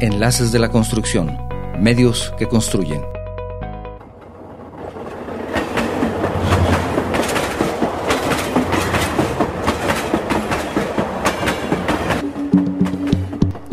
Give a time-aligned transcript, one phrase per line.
[0.00, 1.36] Enlaces de la Construcción,
[1.80, 3.02] medios que construyen.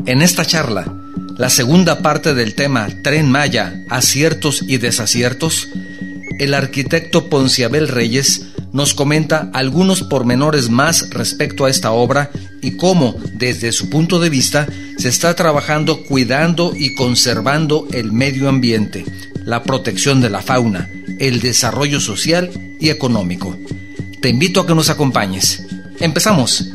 [0.08, 0.92] En esta charla,
[1.38, 5.70] la segunda parte del tema Tren Maya, aciertos y desaciertos,
[6.40, 12.32] el arquitecto Ponciabel Reyes nos comenta algunos pormenores más respecto a esta obra
[12.64, 14.68] y cómo, desde su punto de vista,
[15.06, 19.06] se está trabajando cuidando y conservando el medio ambiente,
[19.44, 23.56] la protección de la fauna, el desarrollo social y económico.
[24.20, 25.64] Te invito a que nos acompañes.
[26.00, 26.72] Empezamos.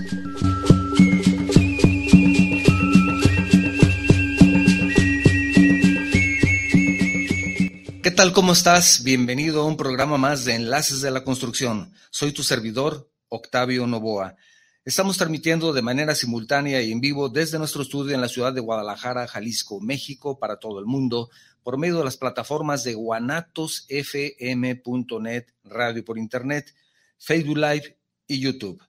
[8.00, 8.32] ¿Qué tal?
[8.32, 9.02] ¿Cómo estás?
[9.02, 11.92] Bienvenido a un programa más de Enlaces de la Construcción.
[12.12, 14.36] Soy tu servidor, Octavio Novoa.
[14.82, 18.62] Estamos transmitiendo de manera simultánea y en vivo desde nuestro estudio en la ciudad de
[18.62, 21.28] Guadalajara, Jalisco, México, para todo el mundo,
[21.62, 26.74] por medio de las plataformas de guanatosfm.net, radio por internet,
[27.18, 28.82] Facebook Live y YouTube.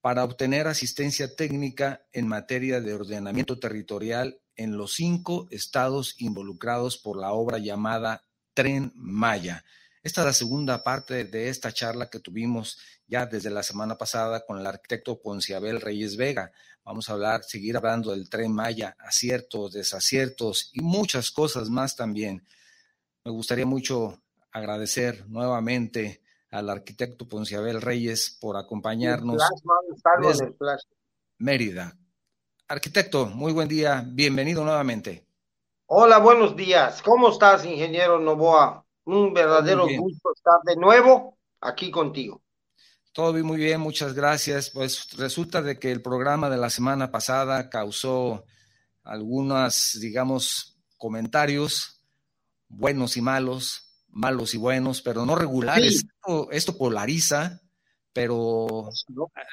[0.00, 7.19] para obtener asistencia técnica en materia de ordenamiento territorial en los cinco estados involucrados por
[7.19, 8.22] la obra llamada
[8.54, 9.65] Tren Maya.
[10.03, 14.47] Esta es la segunda parte de esta charla que tuvimos ya desde la semana pasada
[14.47, 16.53] con el arquitecto Ponciabel Reyes Vega.
[16.90, 22.44] Vamos a hablar, seguir hablando del Tren Maya, aciertos, desaciertos y muchas cosas más también.
[23.24, 24.20] Me gustaría mucho
[24.50, 26.20] agradecer nuevamente
[26.50, 29.40] al arquitecto Ponciabel Reyes por acompañarnos
[30.20, 30.52] desde
[31.38, 31.96] Mérida.
[32.66, 35.24] Arquitecto, muy buen día, bienvenido nuevamente.
[35.86, 37.02] Hola, buenos días.
[37.02, 38.84] ¿Cómo estás, ingeniero Novoa?
[39.04, 42.42] Un verdadero gusto estar de nuevo aquí contigo.
[43.12, 44.71] Todo muy bien, muchas gracias.
[44.71, 48.44] Pues resulta de que el programa de la semana pasada causó
[49.03, 52.00] algunos, digamos, comentarios
[52.70, 56.06] buenos y malos, malos y buenos, pero no regulares.
[56.50, 57.60] Esto, polariza,
[58.12, 58.88] pero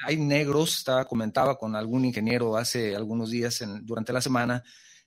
[0.06, 4.62] hay negros, estaba, comentaba con algún ingeniero hace algunos días durante la semana,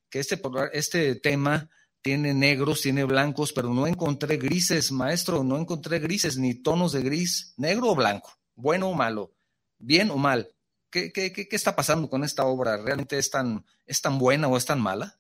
[0.09, 0.39] que este,
[0.73, 1.69] este tema
[2.01, 7.01] tiene negros, tiene blancos, pero no encontré grises, maestro, no encontré grises ni tonos de
[7.01, 9.31] gris, negro o blanco, bueno o malo,
[9.77, 10.53] bien o mal.
[10.89, 12.77] ¿Qué, qué, qué, está pasando con esta obra?
[12.77, 15.17] ¿Realmente es tan, es tan buena o es tan mala?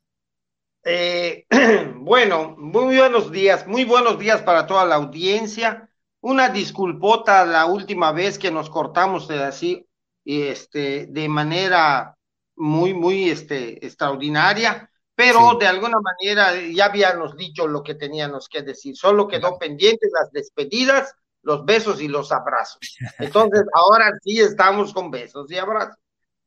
[0.83, 1.45] Eh,
[1.95, 5.89] bueno, muy buenos días, muy buenos días para toda la audiencia.
[6.19, 9.87] Una disculpota la última vez que nos cortamos de así,
[10.25, 12.17] este, de manera
[12.55, 18.61] muy, muy este, extraordinaria, pero de alguna manera ya habíamos dicho lo que teníamos que
[18.61, 22.97] decir, solo quedó pendiente las despedidas, los besos y los abrazos.
[23.19, 25.97] Entonces, ahora sí estamos con besos y abrazos.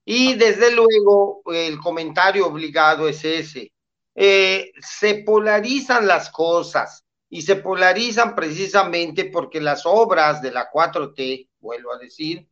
[0.04, 3.72] Y desde luego, el comentario obligado es ese.
[4.14, 11.48] Eh, se polarizan las cosas y se polarizan precisamente porque las obras de la 4T,
[11.58, 12.46] vuelvo a decir,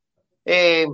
[0.45, 0.87] eh,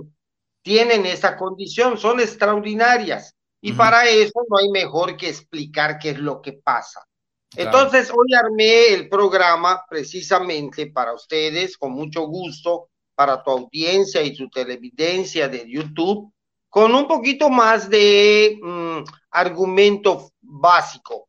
[0.61, 3.35] tienen esa condición, son extraordinarias.
[3.61, 7.05] Y para eso no hay mejor que explicar qué es lo que pasa.
[7.55, 14.35] Entonces, hoy armé el programa precisamente para ustedes, con mucho gusto, para tu audiencia y
[14.35, 16.31] tu televidencia de YouTube,
[16.69, 18.99] con un poquito más de mm,
[19.31, 21.27] argumento básico.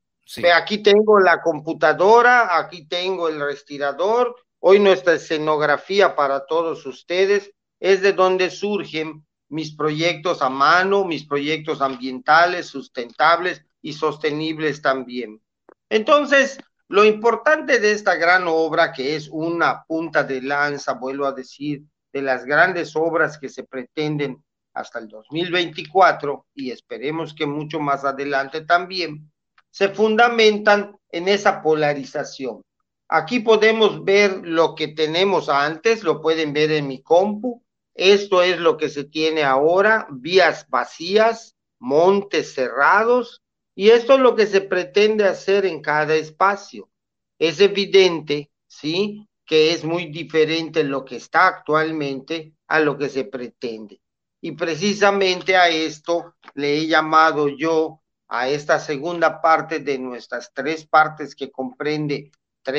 [0.54, 4.36] Aquí tengo la computadora, aquí tengo el respirador.
[4.60, 7.50] Hoy nuestra escenografía para todos ustedes
[7.80, 15.42] es de donde surgen mis proyectos a mano, mis proyectos ambientales, sustentables y sostenibles también.
[15.90, 16.58] Entonces,
[16.88, 21.82] lo importante de esta gran obra, que es una punta de lanza, vuelvo a decir,
[22.12, 24.42] de las grandes obras que se pretenden
[24.72, 29.30] hasta el 2024 y esperemos que mucho más adelante también,
[29.70, 32.62] se fundamentan en esa polarización.
[33.08, 37.62] Aquí podemos ver lo que tenemos antes, lo pueden ver en mi compu.
[37.94, 43.42] Esto es lo que se tiene ahora, vías vacías, montes cerrados,
[43.80, 46.90] y esto es lo que se pretende hacer en cada espacio.
[47.38, 49.26] Es evidente, ¿sí?
[49.46, 54.02] Que es muy diferente lo que está actualmente a lo que se pretende.
[54.42, 60.84] Y precisamente a esto le he llamado yo a esta segunda parte de nuestras tres
[60.84, 62.30] partes que comprende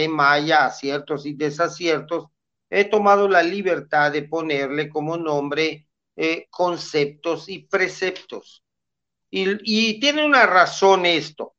[0.08, 2.28] Maya, aciertos y desaciertos,
[2.70, 8.64] he tomado la libertad de ponerle como nombre eh, conceptos y preceptos.
[9.32, 11.56] Y, tiene una razón esto.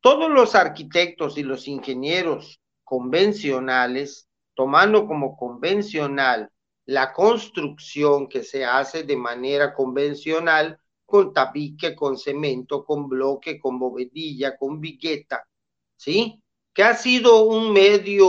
[0.00, 6.50] Todos los arquitectos y los ingenieros convencionales, tomando como convencional
[6.84, 13.78] la construcción que se hace de manera convencional, con tabique, con cemento, con bloque, con
[13.78, 15.48] bovedilla, con vigueta,
[15.96, 16.42] ¿sí?
[16.76, 18.28] que ha sido un medio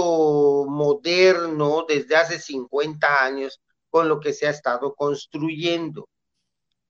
[0.65, 6.07] moderno desde hace 50 años con lo que se ha estado construyendo.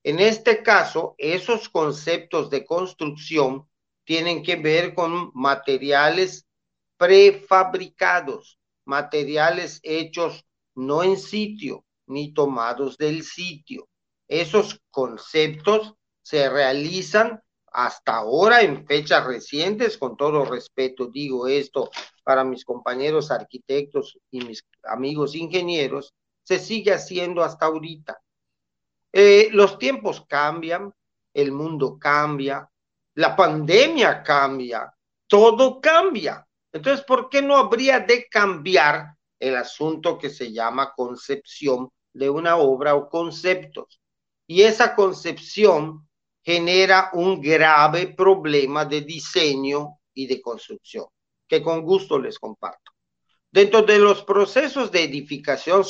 [0.08, 3.68] En este caso, esos conceptos de construcción
[4.06, 6.48] tienen que ver con materiales
[6.96, 10.46] prefabricados, materiales hechos
[10.76, 13.90] no en sitio ni tomados del sitio.
[14.30, 21.92] Esos conceptos se realizan hasta ahora en fechas recientes, con todo respeto digo esto
[22.24, 26.14] para mis compañeros arquitectos y mis amigos ingenieros,
[26.44, 28.18] se sigue haciendo hasta ahorita.
[29.12, 30.94] Eh, los tiempos cambian,
[31.34, 32.70] el mundo cambia,
[33.16, 34.94] la pandemia cambia,
[35.28, 36.46] todo cambia.
[36.72, 42.58] Entonces, ¿por qué no habría de cambiar el asunto que se llama concepción de una
[42.58, 44.00] obra o conceptos?
[44.46, 46.08] Y esa concepción
[46.44, 51.06] genera un grave problema de diseño y de construcción,
[51.48, 52.92] que con gusto les comparto.
[53.52, 55.84] Dentro de los procesos de edificación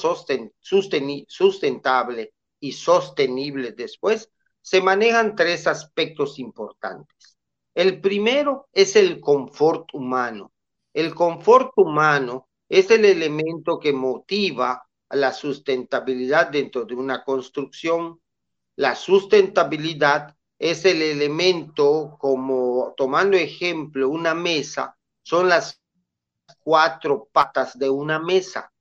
[0.64, 4.30] sustentable y sostenible después,
[4.62, 7.38] se manejan tres aspectos importantes.
[7.74, 10.52] El primero es el confort humano.
[10.94, 18.20] El confort humano es el elemento que motiva la sustentabilidad dentro de una construcción.
[18.76, 25.82] La sustentabilidad es el elemento como, tomando ejemplo, una mesa, son las
[26.60, 28.72] cuatro patas de una mesa.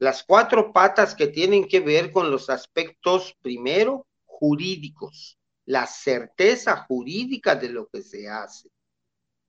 [0.00, 7.54] Las cuatro patas que tienen que ver con los aspectos, primero, jurídicos, la certeza jurídica
[7.54, 8.68] de lo que se hace.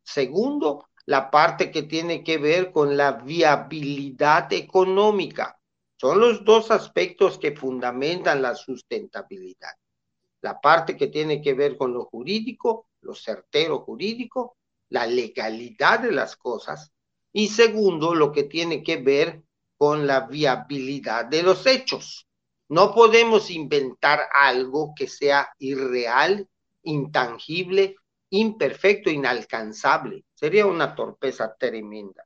[0.04, 5.58] Segundo, la parte que tiene que ver con la viabilidad económica.
[6.00, 9.74] Son los dos aspectos que fundamentan la sustentabilidad
[10.42, 14.58] la parte que tiene que ver con lo jurídico, lo certero jurídico,
[14.90, 16.92] la legalidad de las cosas,
[17.32, 19.44] y segundo, lo que tiene que ver
[19.82, 22.28] con la viabilidad de los hechos.
[22.70, 26.48] No podemos inventar algo que sea irreal,
[26.84, 27.96] intangible,
[28.30, 30.24] imperfecto, inalcanzable.
[30.36, 32.24] Sería una torpeza tremenda.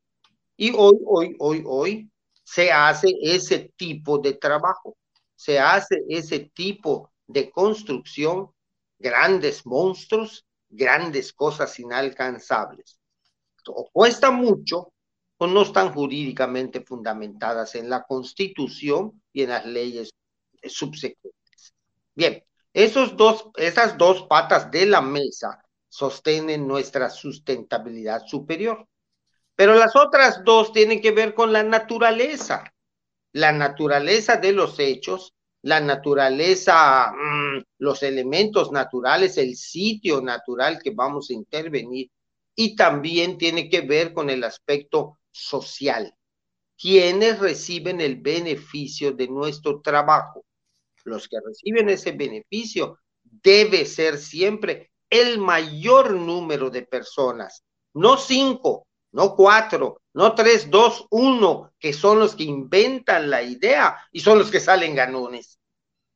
[0.58, 2.12] Y hoy, hoy, hoy, hoy
[2.44, 4.98] se hace ese tipo de trabajo,
[5.34, 8.52] se hace ese tipo de construcción,
[9.00, 13.00] grandes monstruos, grandes cosas inalcanzables.
[13.68, 14.92] O cuesta mucho
[15.38, 20.10] o no están jurídicamente fundamentadas en la Constitución y en las leyes
[20.64, 21.74] subsecuentes.
[22.14, 22.44] Bien,
[22.74, 28.88] esos dos, esas dos patas de la mesa sostienen nuestra sustentabilidad superior.
[29.56, 32.74] Pero las otras dos tienen que ver con la naturaleza,
[33.32, 40.92] la naturaleza de los hechos la naturaleza, mm, los elementos naturales, el sitio natural que
[40.92, 42.12] vamos a intervenir
[42.56, 46.16] y también tiene que ver con el aspecto social.
[46.78, 50.46] ¿Quiénes reciben el beneficio de nuestro trabajo?
[51.04, 57.64] Los que reciben ese beneficio debe ser siempre el mayor número de personas,
[57.94, 63.98] no cinco, no cuatro, no tres, dos, uno, que son los que inventan la idea
[64.12, 65.60] y son los que salen ganones.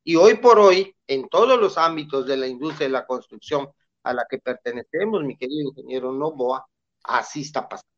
[0.02, 3.68] Y hoy por hoy, en todos los ámbitos de la industria de la construcción
[4.02, 6.66] a la que pertenecemos, mi querido ingeniero Novoa,
[7.04, 7.88] así está pasando.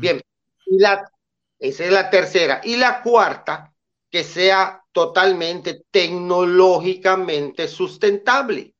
[0.00, 0.20] Bien,
[0.66, 1.10] y la,
[1.58, 2.60] esa es la tercera.
[2.64, 3.72] Y la cuarta,
[4.10, 8.76] que sea totalmente tecnológicamente sustentable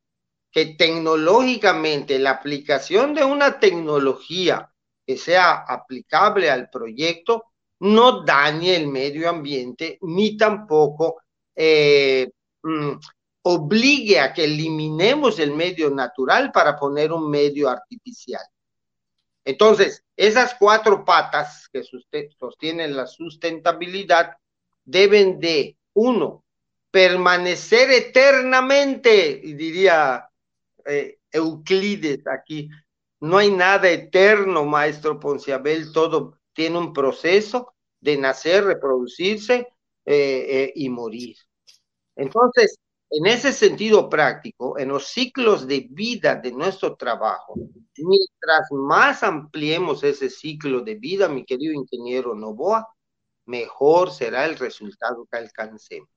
[0.56, 4.72] que tecnológicamente la aplicación de una tecnología
[5.06, 11.20] que sea aplicable al proyecto no dañe el medio ambiente ni tampoco
[11.54, 12.30] eh,
[12.62, 12.92] mm,
[13.42, 18.46] obligue a que eliminemos el medio natural para poner un medio artificial.
[19.46, 21.84] Entonces, esas cuatro patas que
[22.36, 24.36] sostienen la sustentabilidad
[24.84, 26.44] deben de, uno,
[26.90, 30.28] permanecer eternamente, y diría
[30.84, 32.68] eh, Euclides aquí,
[33.20, 39.68] no hay nada eterno, maestro Ponciabel, todo tiene un proceso de nacer, reproducirse
[40.04, 41.36] eh, eh, y morir.
[42.16, 47.54] Entonces, en ese sentido práctico, en los ciclos de vida de nuestro trabajo,
[47.96, 52.88] mientras más ampliemos ese ciclo de vida, mi querido ingeniero Novoa,
[53.46, 56.08] mejor será el resultado que alcancemos.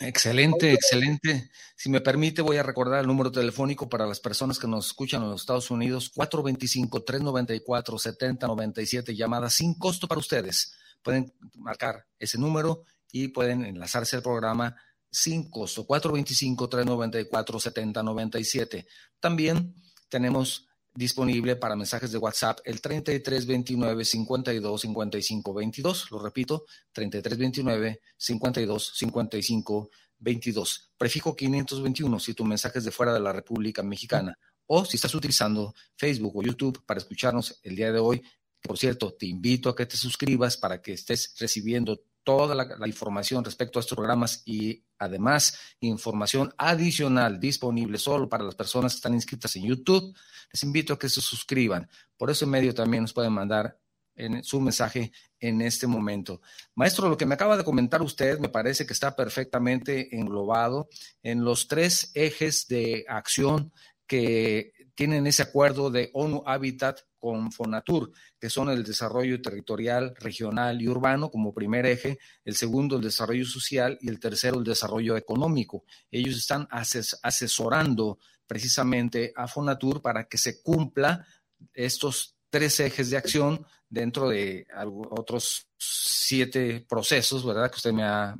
[0.00, 1.48] Excelente, excelente.
[1.76, 5.22] Si me permite, voy a recordar el número telefónico para las personas que nos escuchan
[5.22, 10.74] en los Estados Unidos, 425-394-7097, llamadas sin costo para ustedes.
[11.00, 12.82] Pueden marcar ese número
[13.12, 14.74] y pueden enlazarse al programa
[15.14, 18.84] sin costo, 425-394-7097.
[19.20, 19.76] También
[20.08, 26.10] tenemos disponible para mensajes de WhatsApp el 3329 52 55 22.
[26.10, 30.90] Lo repito, 3329 52 55 22.
[30.96, 35.14] Prefijo 521 si tu mensaje es de fuera de la República Mexicana o si estás
[35.14, 38.20] utilizando Facebook o YouTube para escucharnos el día de hoy.
[38.62, 43.44] por cierto, te invito a que te suscribas para que estés recibiendo toda la, información
[43.44, 49.14] respecto a estos programas y además información adicional disponible solo para las personas que están
[49.14, 50.14] inscritas en YouTube
[50.52, 51.88] les invito a que se suscriban.
[52.16, 53.78] Por ese medio también nos pueden mandar
[54.16, 56.40] en su mensaje en este momento.
[56.74, 60.88] Maestro, lo que me acaba de comentar usted me parece que está perfectamente englobado
[61.22, 63.72] en los tres ejes de acción
[64.06, 70.80] que tienen ese acuerdo de ONU Habitat con Fonatur, que son el desarrollo territorial, regional
[70.80, 75.16] y urbano como primer eje, el segundo el desarrollo social y el tercero el desarrollo
[75.16, 75.84] económico.
[76.10, 81.26] Ellos están asesorando precisamente a Fonatur para que se cumpla
[81.72, 84.66] estos tres ejes de acción dentro de
[85.10, 87.70] otros siete procesos, ¿verdad?
[87.70, 88.34] Que usted me ha,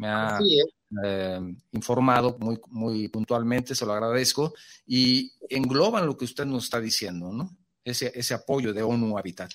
[1.02, 1.40] eh,
[1.72, 4.54] informado muy, muy puntualmente, se lo agradezco,
[4.86, 7.50] y engloban lo que usted nos está diciendo, ¿no?
[7.84, 9.50] Ese, ese apoyo de ONU Habitat.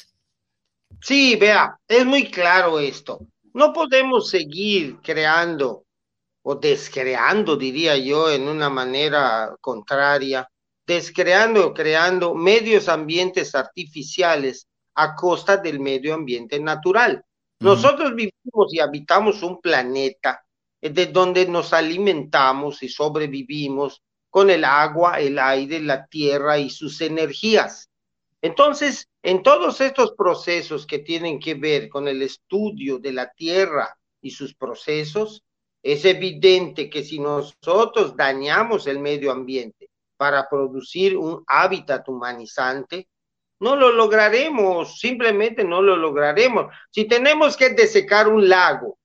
[1.01, 3.19] Sí, vea, es muy claro esto.
[3.53, 5.85] No podemos seguir creando
[6.43, 10.47] o descreando, diría yo, en una manera contraria,
[10.85, 17.23] descreando o creando medios ambientes artificiales a costa del medio ambiente natural.
[17.61, 20.43] Nosotros vivimos y habitamos un planeta
[20.81, 27.01] de donde nos alimentamos y sobrevivimos con el agua, el aire, la tierra y sus
[27.01, 27.89] energías.
[28.41, 33.97] Entonces, en todos estos procesos que tienen que ver con el estudio de la tierra
[34.21, 35.43] y sus procesos,
[35.83, 43.07] es evidente que si nosotros dañamos el medio ambiente para producir un hábitat humanizante,
[43.61, 46.73] no lo lograremos, simplemente no lo lograremos.
[46.91, 48.98] Si tenemos que desecar un lago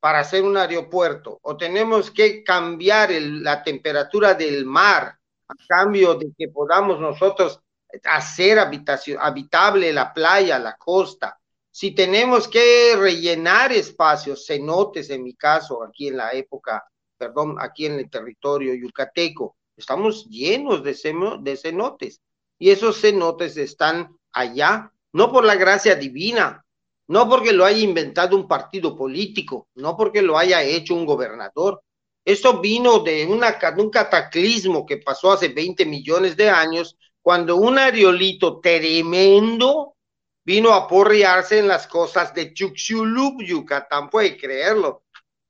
[0.00, 5.16] para hacer un aeropuerto o tenemos que cambiar la temperatura del mar
[5.48, 7.60] a cambio de que podamos nosotros
[8.04, 11.40] hacer habitable la playa, la costa,
[11.72, 16.84] si tenemos que rellenar espacios, cenotes en mi caso, aquí en la época,
[17.16, 20.96] perdón, aquí en el territorio yucateco, estamos llenos de,
[21.40, 22.20] de cenotes.
[22.58, 26.64] Y esos cenotes están allá, no por la gracia divina,
[27.10, 31.82] no porque lo haya inventado un partido político, no porque lo haya hecho un gobernador.
[32.24, 37.78] Esto vino de una, un cataclismo que pasó hace 20 millones de años, cuando un
[37.78, 39.96] aerolito tremendo
[40.44, 45.02] vino a porrearse en las costas de Chuxulub, Yucatán, puede creerlo.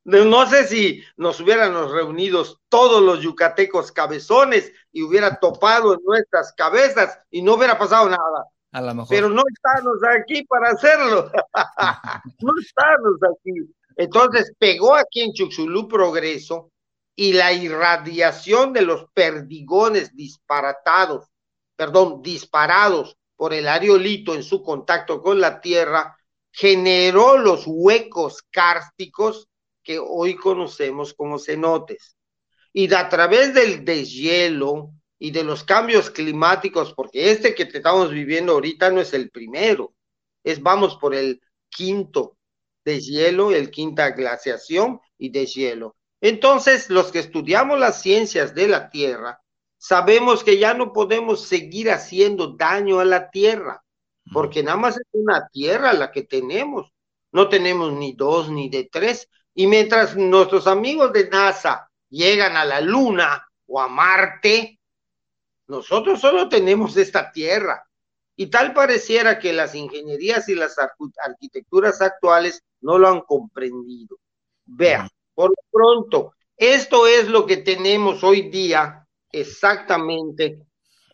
[0.05, 6.55] No sé si nos hubiéramos reunidos todos los yucatecos cabezones y hubiera topado en nuestras
[6.55, 8.47] cabezas y no hubiera pasado nada.
[8.73, 9.09] A lo mejor.
[9.09, 11.31] Pero no estamos aquí para hacerlo.
[12.41, 13.75] no estamos aquí.
[13.97, 16.71] Entonces pegó aquí en Chuxulú progreso
[17.17, 21.27] y la irradiación de los perdigones disparatados,
[21.77, 26.17] perdón, disparados por el areolito en su contacto con la Tierra,
[26.53, 29.49] generó los huecos cársticos
[29.83, 32.17] que hoy conocemos como cenotes.
[32.73, 38.53] Y a través del deshielo y de los cambios climáticos, porque este que estamos viviendo
[38.53, 39.95] ahorita no es el primero,
[40.43, 42.39] es vamos por el quinto
[42.85, 45.95] deshielo, el quinta glaciación y deshielo.
[46.23, 49.41] Entonces, los que estudiamos las ciencias de la Tierra,
[49.77, 53.85] sabemos que ya no podemos seguir haciendo daño a la tierra,
[54.33, 56.93] porque nada más es una tierra la que tenemos,
[57.33, 62.65] no tenemos ni dos ni de tres, y mientras nuestros amigos de NASA llegan a
[62.65, 64.80] la Luna o a Marte,
[65.71, 67.87] nosotros solo tenemos esta tierra.
[68.37, 74.19] Y tal pareciera que las ingenierías y las arquitecturas actuales no lo han comprendido.
[74.65, 80.61] Vean, por lo pronto, esto es lo que tenemos hoy día exactamente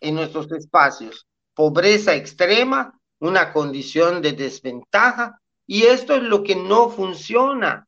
[0.01, 1.27] en nuestros espacios.
[1.53, 7.87] Pobreza extrema, una condición de desventaja, y esto es lo que no funciona,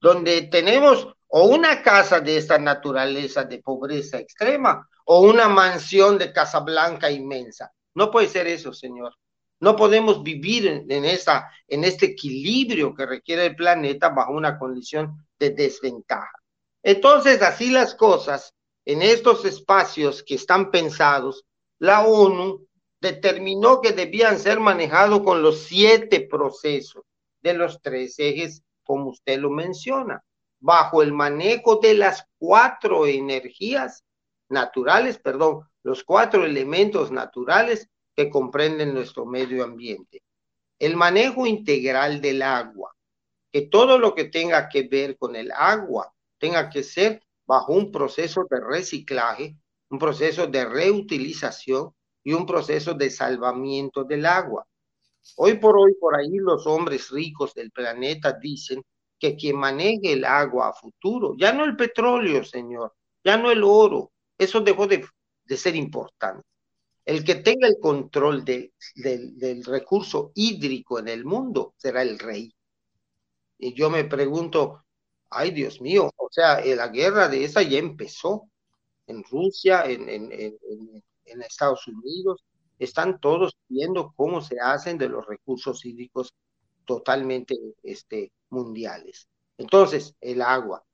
[0.00, 6.32] donde tenemos o una casa de esta naturaleza de pobreza extrema o una mansión de
[6.32, 7.72] Casa Blanca inmensa.
[7.92, 9.16] No puede ser eso, Señor.
[9.58, 15.26] No podemos vivir en, esa, en este equilibrio que requiere el planeta bajo una condición
[15.36, 16.38] de desventaja.
[16.84, 21.44] Entonces, así las cosas, en estos espacios que están pensados,
[21.80, 22.64] la ONU
[23.00, 27.02] determinó que debían ser manejados con los siete procesos
[27.42, 30.22] de los tres ejes, como usted lo menciona,
[30.64, 34.02] bajo el manejo de las cuatro energías
[34.48, 40.22] naturales, perdón, los cuatro elementos naturales que comprenden nuestro medio ambiente.
[40.78, 42.96] El manejo integral del agua,
[43.52, 47.92] que todo lo que tenga que ver con el agua tenga que ser bajo un
[47.92, 49.58] proceso de reciclaje,
[49.90, 54.66] un proceso de reutilización y un proceso de salvamiento del agua.
[55.36, 58.82] Hoy por hoy, por ahí los hombres ricos del planeta dicen
[59.24, 62.92] que quien maneje el agua a futuro, ya no el petróleo, señor,
[63.24, 65.02] ya no el oro, eso dejó de,
[65.56, 66.46] ser importante.
[67.06, 72.54] El que tenga el control del recurso hídrico en el mundo será el rey.
[73.58, 74.84] Y yo me pregunto,
[75.30, 78.50] ay Dios mío, o sea, eh, la guerra de esa ya empezó
[79.06, 82.44] en Rusia, en, en, en Estados Unidos,
[82.78, 86.34] están todos viendo cómo se hacen de los recursos hídricos
[86.84, 89.28] totalmente este, mundiales.
[89.58, 90.84] Entonces, el agua,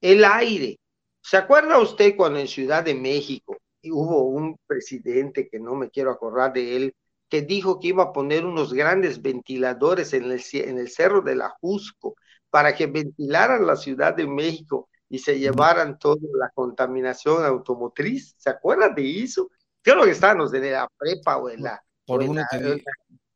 [0.00, 0.78] el aire,
[1.24, 6.10] ¿Se acuerda usted cuando en Ciudad de México hubo un presidente que no me quiero
[6.10, 6.94] acordar de él,
[7.30, 11.34] que dijo que iba a poner unos grandes ventiladores en el, en el cerro de
[11.34, 12.14] la Jusco
[12.50, 18.34] para que ventilaran la Ciudad de México y se llevaran toda la contaminación automotriz?
[18.36, 19.48] ¿Se acuerda de eso?
[19.80, 21.82] Creo que estábamos en la prepa o en la...
[22.04, 22.22] Por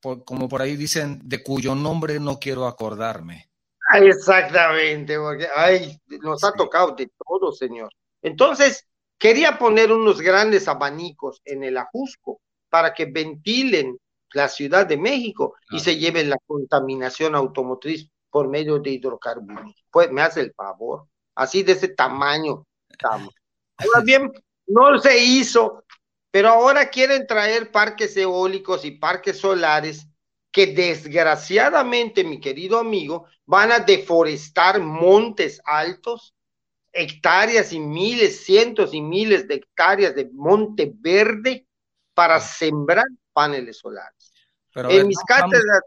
[0.00, 3.50] como por ahí dicen, de cuyo nombre no quiero acordarme.
[3.94, 7.90] Exactamente, porque ay, nos ha tocado de todo, señor.
[8.22, 8.86] Entonces,
[9.18, 13.98] quería poner unos grandes abanicos en el Ajusco para que ventilen
[14.32, 19.74] la Ciudad de México y se lleven la contaminación automotriz por medio de hidrocarburos.
[19.90, 23.34] Pues me hace el favor, así de ese tamaño estamos.
[23.78, 24.30] Ahora bien,
[24.66, 25.82] no se hizo,
[26.30, 30.06] pero ahora quieren traer parques eólicos y parques solares
[30.50, 36.34] que desgraciadamente, mi querido amigo, van a deforestar montes altos,
[36.92, 41.66] hectáreas y miles, cientos y miles de hectáreas de monte verde
[42.14, 44.32] para sembrar paneles solares.
[44.74, 45.82] en mis cátedras.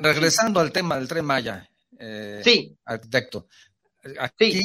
[0.00, 2.76] regresando al tema del tren Maya, eh, sí.
[2.84, 3.46] arquitecto,
[4.18, 4.60] aquí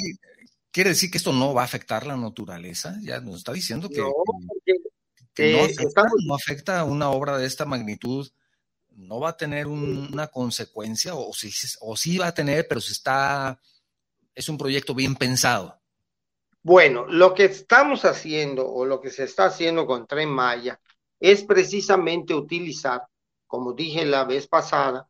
[0.72, 4.00] quiere decir que esto no va a afectar la naturaleza, ya nos está diciendo que,
[4.00, 4.14] no,
[5.38, 5.76] eh,
[6.26, 8.30] no afecta una obra de esta magnitud
[8.96, 12.94] no va a tener una consecuencia o sí, o sí va a tener, pero si
[12.94, 13.60] está,
[14.34, 15.80] es un proyecto bien pensado.
[16.64, 20.80] Bueno, lo que estamos haciendo o lo que se está haciendo con Tren Maya
[21.20, 23.04] es precisamente utilizar,
[23.46, 25.08] como dije la vez pasada,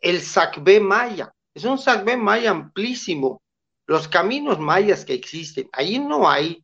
[0.00, 1.32] el SACB Maya.
[1.52, 3.42] Es un SACB Maya amplísimo.
[3.86, 6.63] Los caminos mayas que existen, ahí no hay,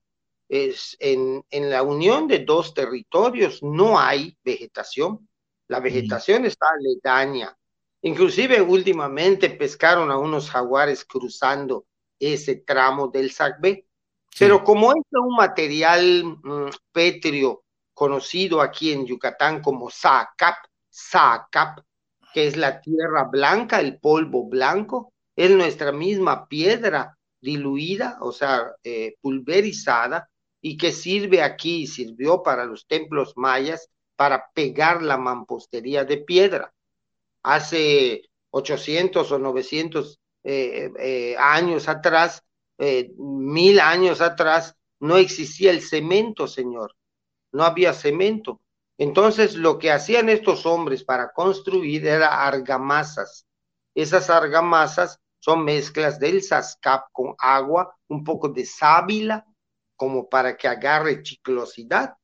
[0.51, 5.29] es, en, en la unión de dos territorios no hay vegetación,
[5.69, 7.57] la vegetación está aledaña.
[8.03, 11.87] Inclusive últimamente pescaron a unos jaguares cruzando
[12.19, 13.85] ese tramo del SACB.
[14.37, 17.63] Pero como es un material mm, pétreo
[17.95, 20.57] conocido aquí en Yucatán como SACAP,
[20.89, 21.79] SACAP,
[22.35, 28.73] que es la tierra blanca, el polvo blanco, es nuestra misma piedra diluida, o sea,
[28.83, 30.29] eh, pulverizada,
[30.61, 36.75] y que sirve aquí, sirvió para los templos mayas para pegar la mampostería de piedra.
[37.43, 42.43] Hace 800 o 900 eh, eh, años atrás,
[42.79, 46.95] eh, mil años atrás, no existía el cemento, señor.
[47.53, 48.61] No había cemento.
[48.99, 53.47] Entonces, lo que hacían estos hombres para construir era argamasas.
[53.95, 59.47] Esas argamasas son mezclas del sascap con agua, un poco de sábila,
[60.01, 62.15] como para que agarre chiclosidad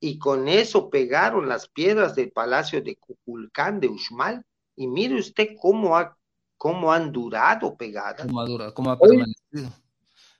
[0.00, 4.44] y con eso pegaron las piedras del palacio de Cuculcán de Uxmal.
[4.74, 6.18] Y mire usted cómo, ha,
[6.56, 8.26] cómo han durado pegadas.
[8.26, 9.70] Cómo ha durado, cómo ha permanecido.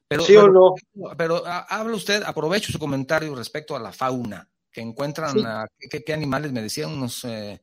[0.08, 0.74] Pero, ¿Sí o no?
[1.16, 4.50] pero habla usted, aprovecho su comentario respecto a la fauna.
[4.72, 5.36] que encuentran
[5.88, 7.62] ¿qué, animales me decían unos eh,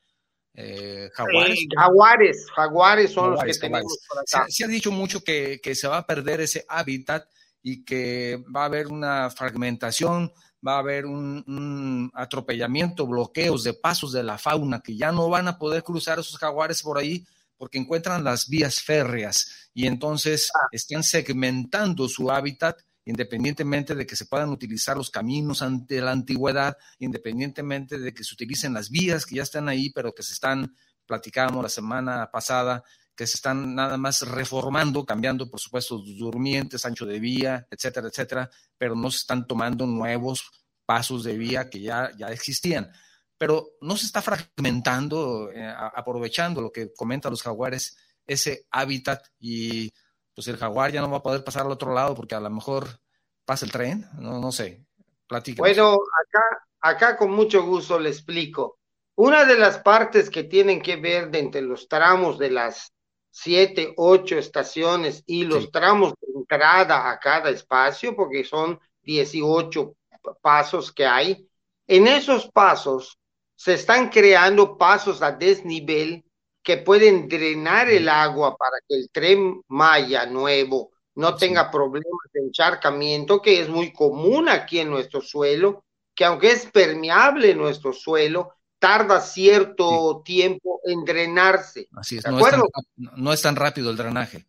[0.54, 1.68] eh, jaguares.
[1.76, 4.46] jaguares, jaguares son los que tenemos por acá.
[4.48, 7.28] Se, ha dicho mucho que, que, se va a perder ese hábitat
[7.62, 10.32] y que va a haber una fragmentación,
[10.66, 15.30] va a haber un, un, atropellamiento, bloqueos de pasos de la fauna, que ya no
[15.30, 17.26] van a poder cruzar esos jaguares por ahí
[17.58, 20.68] porque encuentran las vías férreas y entonces ah.
[20.72, 26.78] están segmentando su hábitat independientemente de que se puedan utilizar los caminos ante la antigüedad,
[27.00, 30.76] independientemente de que se utilicen las vías que ya están ahí, pero que se están,
[31.08, 32.84] platicábamos la semana pasada,
[33.20, 38.50] que se están nada más reformando, cambiando, por supuesto, durmientes, ancho de vía, etcétera, etcétera,
[38.78, 40.50] pero no se están tomando nuevos
[40.86, 42.90] pasos de vía que ya, ya existían.
[43.38, 49.92] Pero no se está fragmentando, eh, aprovechando lo que comentan los jaguares, ese hábitat y
[50.34, 52.50] pues el jaguar ya no va a poder pasar al otro lado porque a lo
[52.50, 53.02] mejor
[53.44, 54.86] pasa el tren, no, no sé,
[55.28, 55.62] platica.
[55.62, 56.42] Bueno, acá,
[56.80, 58.80] acá con mucho gusto le explico.
[59.16, 62.94] Una de las partes que tienen que ver de entre los tramos de las
[63.42, 69.96] siete, ocho estaciones y los tramos de entrada a cada espacio, porque son 18
[70.42, 71.48] pasos que hay,
[71.88, 73.18] en esos pasos
[73.56, 76.24] se están creando pasos a desnivel
[76.62, 82.42] que pueden drenar el agua para que el tren Maya nuevo no tenga problemas de
[82.42, 85.84] encharcamiento, que es muy común aquí en nuestro suelo,
[86.16, 91.88] que aunque es permeable nuestro suelo, tarda cierto tiempo en drenarse.
[91.96, 92.62] Así es, no, Es tan,
[92.96, 94.46] no es tan rápido el drenaje.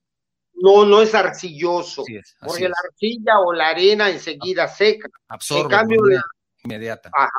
[0.55, 2.05] No, no es arcilloso,
[2.41, 5.09] porque la arcilla o la arena enseguida seca.
[5.29, 6.23] Absorbe en cambio, la,
[6.63, 7.11] inmediata.
[7.15, 7.31] Ajá,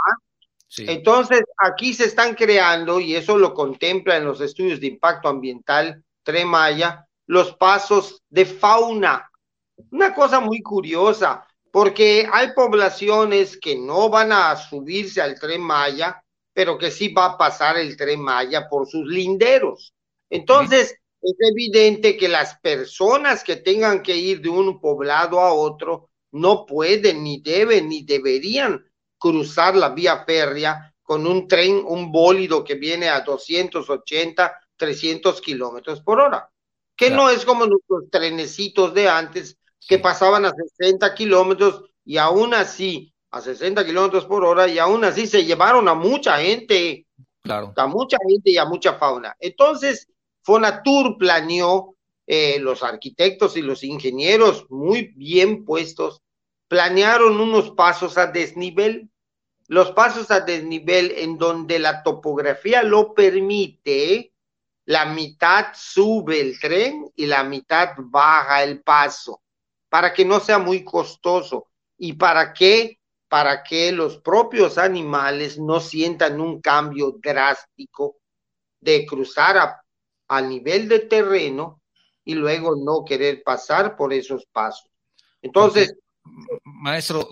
[0.77, 6.03] entonces, aquí se están creando, y eso lo contempla en los estudios de impacto ambiental
[6.23, 9.29] Tremaya, los pasos de fauna.
[9.91, 16.23] Una cosa muy curiosa, porque hay poblaciones que no van a subirse al tren Maya,
[16.53, 19.93] pero que sí va a pasar el tren Maya por sus linderos.
[20.29, 26.09] Entonces, es evidente que las personas que tengan que ir de un poblado a otro
[26.31, 28.85] no pueden, ni deben, ni deberían
[29.17, 36.01] cruzar la vía férrea con un tren, un bólido que viene a 280, 300 kilómetros
[36.01, 36.49] por hora,
[36.95, 42.53] que no es como nuestros trenecitos de antes que pasaban a 60 kilómetros y aún
[42.53, 47.05] así, a 60 kilómetros por hora, y aún así se llevaron a mucha gente,
[47.41, 47.73] claro.
[47.75, 49.35] a mucha gente y a mucha fauna.
[49.39, 50.07] Entonces,
[50.43, 51.95] Fonatur planeó,
[52.27, 56.21] eh, los arquitectos y los ingenieros muy bien puestos,
[56.67, 59.09] planearon unos pasos a desnivel
[59.71, 64.33] los pasos a desnivel en donde la topografía lo permite,
[64.83, 69.41] la mitad sube el tren y la mitad baja el paso,
[69.87, 71.67] para que no sea muy costoso
[71.97, 72.99] y para que
[73.31, 78.17] para que los propios animales no sientan un cambio drástico
[78.81, 79.81] de cruzar a,
[80.27, 81.81] a nivel de terreno
[82.25, 84.91] y luego no querer pasar por esos pasos.
[85.41, 85.95] Entonces,
[86.65, 87.29] Maestro,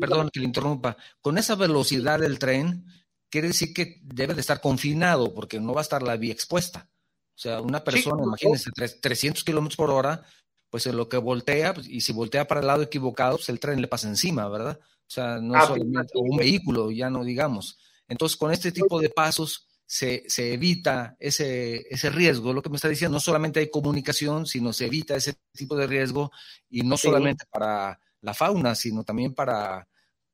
[0.00, 2.86] perdón que le interrumpa, con esa velocidad del tren,
[3.30, 6.88] quiere decir que debe de estar confinado porque no va a estar la vía expuesta.
[7.36, 10.24] O sea, una persona, imagínense, 300 kilómetros por hora,
[10.70, 13.60] pues en lo que voltea, pues, y si voltea para el lado equivocado, pues el
[13.60, 14.80] tren le pasa encima, ¿verdad?
[15.06, 17.78] O sea, no ah, solamente un vehículo, ya no digamos.
[18.08, 22.52] Entonces, con este tipo de pasos se, se evita ese, ese riesgo.
[22.52, 25.86] Lo que me está diciendo, no solamente hay comunicación, sino se evita ese tipo de
[25.86, 26.30] riesgo
[26.68, 29.86] y no solamente para la fauna, sino también para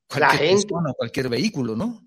[0.09, 2.01] cualquier persona, cualquier vehículo, ¿no?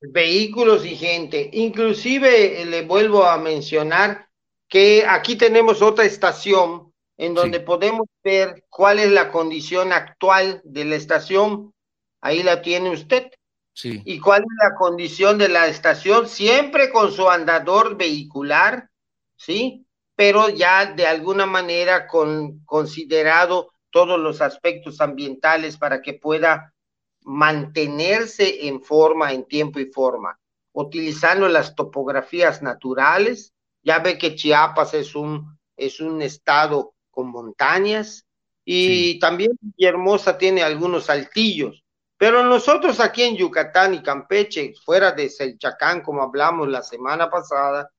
[0.00, 1.50] Vehículos y gente.
[1.52, 4.28] Inclusive eh, le vuelvo a mencionar
[4.68, 10.84] que aquí tenemos otra estación en donde podemos ver cuál es la condición actual de
[10.84, 11.74] la estación.
[12.20, 13.30] Ahí la tiene usted.
[13.72, 14.02] Sí.
[14.04, 18.90] Y cuál es la condición de la estación, siempre con su andador vehicular,
[19.36, 19.86] ¿sí?
[20.16, 26.74] Pero ya de alguna manera con, considerado todos los aspectos ambientales para que pueda
[27.22, 30.38] mantenerse en forma, en tiempo y forma,
[30.72, 33.52] utilizando las topografías naturales.
[33.82, 38.26] Ya ve que Chiapas es un, es un estado con montañas
[38.64, 41.84] y también Hermosa tiene algunos altillos.
[42.18, 47.90] Pero nosotros aquí en Yucatán y Campeche, fuera de Selchacán, como hablamos la semana pasada,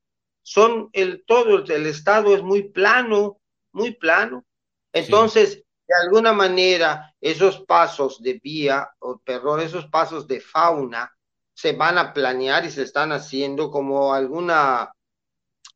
[0.44, 3.40] son el todo el estado es muy plano,
[3.72, 4.46] muy plano.
[4.92, 11.16] Entonces, de alguna manera esos pasos de vía, o perdón, esos pasos de fauna
[11.54, 14.94] se van a planear y se están haciendo como alguna,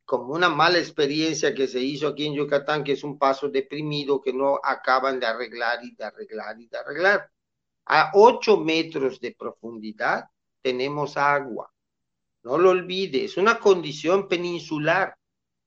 [0.06, 4.22] como una mala experiencia que se hizo aquí en Yucatán, que es un paso deprimido
[4.22, 7.33] que no acaban de arreglar y de arreglar y de arreglar.
[7.86, 10.26] A 8 metros de profundidad
[10.62, 11.72] tenemos agua.
[12.44, 15.16] No lo olvide, es una condición peninsular.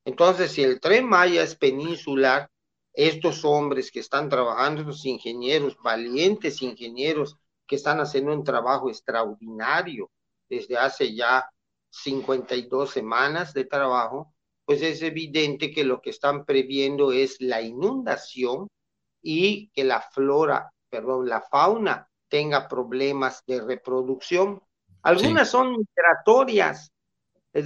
[0.04, 2.50] Entonces, si el tren Maya es peninsular,
[2.96, 10.10] estos hombres que están trabajando, los ingenieros, valientes ingenieros que están haciendo un trabajo extraordinario
[10.48, 11.50] desde hace ya
[11.90, 14.32] 52 semanas de trabajo,
[14.64, 18.66] pues es evidente que lo que están previendo es la inundación
[19.22, 24.62] y que la flora, perdón, la fauna tenga problemas de reproducción.
[25.02, 26.90] Algunas son migratorias,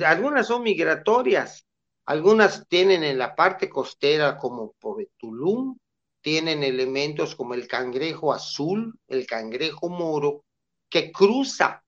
[0.05, 1.65] algunas son migratorias,
[2.07, 5.79] algunas tienen en la parte costera como por Tulum,
[6.21, 10.43] tienen elementos como el cangrejo azul, el cangrejo moro,
[10.89, 11.85] que cruza,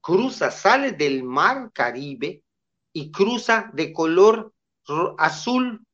[0.00, 2.44] cruza, sale del mar Caribe
[2.92, 4.52] y cruza de color
[5.18, 5.84] azul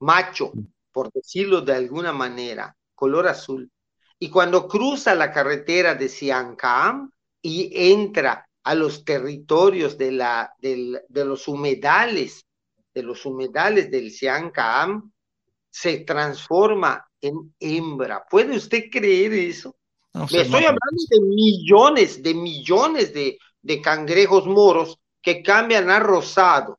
[0.00, 0.52] macho,
[0.90, 3.70] por decirlo de alguna manera, color azul.
[4.18, 7.10] Y cuando cruza la carretera de Siancam
[7.42, 12.44] y entra a los territorios de, la, de los humedales,
[12.94, 15.12] de los humedales del Siancam,
[15.70, 18.24] se transforma en hembra.
[18.28, 19.76] ¿Puede usted creer eso?
[20.30, 26.78] Le estoy hablando de millones, de millones de, de cangrejos moros que cambian a rosado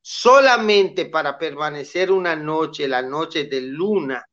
[0.00, 4.26] solamente para permanecer una noche, la noche de luna,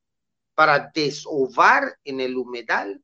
[0.59, 3.01] para desovar en el humedal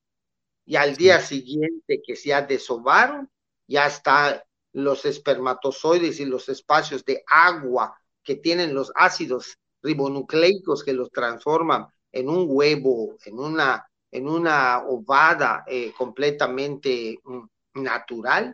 [0.65, 3.32] y al día siguiente que se ha desovaron,
[3.65, 4.41] ya están
[4.74, 11.88] los espermatozoides y los espacios de agua que tienen los ácidos ribonucleicos que los transforman
[12.12, 18.54] en un huevo, en una, en una ovada eh, completamente mm, natural,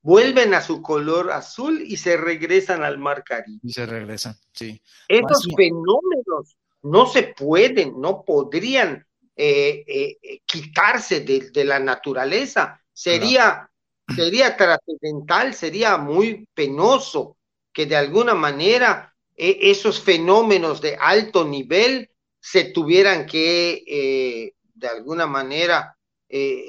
[0.00, 3.58] vuelven a su color azul y se regresan al mar Caribe.
[3.64, 4.80] Y se regresan, sí.
[5.08, 12.80] Estos fenómenos no se pueden, no podrían eh, eh, quitarse de, la naturaleza.
[12.92, 13.68] Sería,
[14.14, 17.36] sería trascendental, sería muy penoso
[17.72, 22.08] que de alguna manera eh, esos fenómenos de alto nivel
[22.40, 25.96] se tuvieran que, de alguna manera,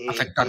[0.09, 0.47] afectar.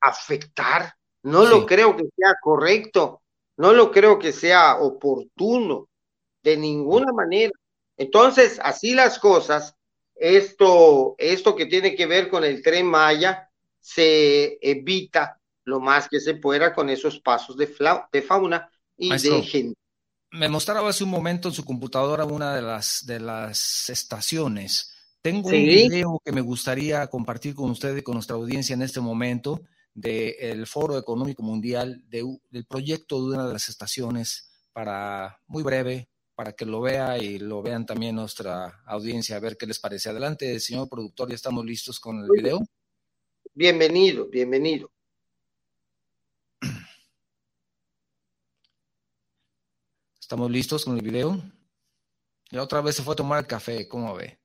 [0.00, 3.22] afectar no lo creo que sea correcto,
[3.56, 5.88] no lo creo que sea oportuno,
[6.42, 7.52] de ninguna manera.
[8.02, 9.76] Entonces, así las cosas,
[10.16, 13.48] esto, esto que tiene que ver con el tren Maya,
[13.80, 17.72] se evita lo más que se pueda con esos pasos de,
[18.12, 19.78] de fauna y de gente.
[20.32, 24.92] Me mostraba hace un momento en su computadora una de las, de las estaciones.
[25.20, 29.00] Tengo un video que me gustaría compartir con usted y con nuestra audiencia en este
[29.00, 29.60] momento
[29.94, 36.52] del Foro Económico Mundial, del proyecto de una de las estaciones, para muy breve, para
[36.52, 40.08] que lo vea y lo vean también nuestra audiencia, a ver qué les parece.
[40.08, 42.60] Adelante, señor productor, ya estamos listos con el video.
[43.54, 44.90] Bienvenido, bienvenido.
[50.20, 51.42] ¿Estamos listos con el video?
[52.50, 54.41] Y otra vez se fue a tomar el café, ¿cómo ve?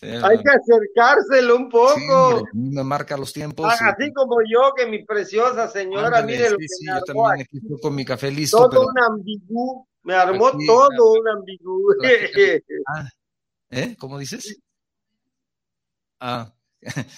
[0.00, 2.44] Hay que acercárselo un poco.
[2.52, 3.66] me marca los tiempos.
[3.68, 7.58] Ah, así como yo, que mi preciosa señora, mire lo que me yo también aquí
[7.58, 8.68] estoy con mi café listo.
[8.68, 11.94] Todo un ambigú, me armó todo un ambigú.
[12.94, 13.08] Ah,
[13.70, 13.96] ¿Eh?
[13.98, 14.58] ¿Cómo dices?
[16.20, 16.52] Ah,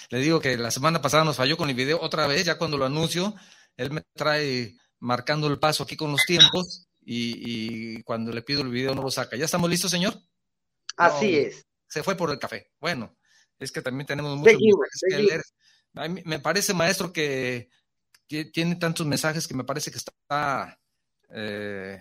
[0.09, 2.77] le digo que la semana pasada nos falló con el video otra vez, ya cuando
[2.77, 3.33] lo anuncio,
[3.77, 8.69] él me trae marcando el paso aquí con los tiempos y, cuando le pido el
[8.69, 9.37] video no lo saca.
[9.37, 10.13] ¿Ya estamos listos, señor?
[10.97, 12.71] Así es se fue por el café.
[12.81, 13.15] Bueno,
[13.57, 15.41] es que también tenemos muchos mensajes que leer.
[16.25, 17.69] me parece, maestro, que,
[18.27, 20.77] tiene tantos mensajes que me parece que está,
[21.29, 21.97] eh,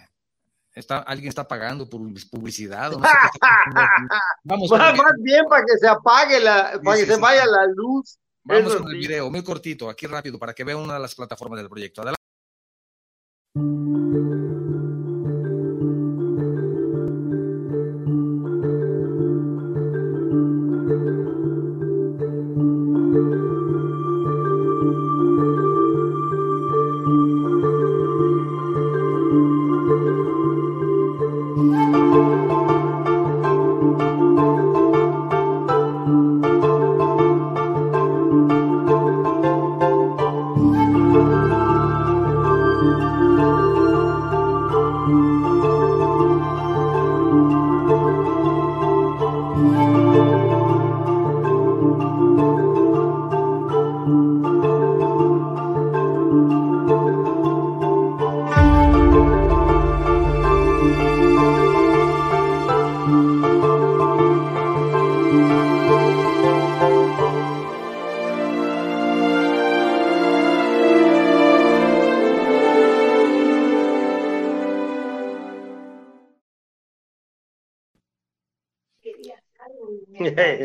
[0.75, 2.91] está alguien está pagando por publicidad.
[4.43, 8.19] Vamos más, bien para que se apague la, para que se vaya la luz.
[8.43, 11.61] Vamos con el video, muy cortito, aquí rápido, para que vea una de las plataformas
[11.61, 12.03] del proyecto.
[12.03, 12.21] Adelante.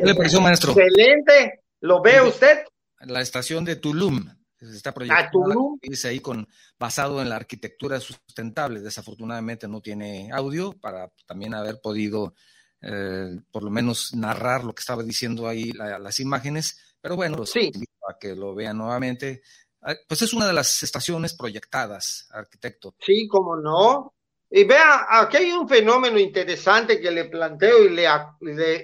[0.10, 0.74] Le pareció, maestro?
[0.74, 1.62] Excelente.
[1.82, 2.60] ¿Lo ve usted?
[3.02, 4.28] La estación de Tulum.
[4.60, 5.78] Se está proyectando.
[5.82, 8.82] Dice ahí con basado en la arquitectura sustentable.
[8.82, 12.34] Desafortunadamente no tiene audio para también haber podido
[12.82, 16.78] eh, por lo menos narrar lo que estaba diciendo ahí las imágenes.
[17.00, 17.72] Pero bueno, sí.
[18.08, 19.41] a que lo vean nuevamente.
[19.82, 22.95] Ah, pues es una de las estaciones proyectadas, arquitecto.
[23.00, 24.13] Sí, como no.
[24.52, 28.08] Y vea, aquí hay un fenómeno interesante que le planteo y le,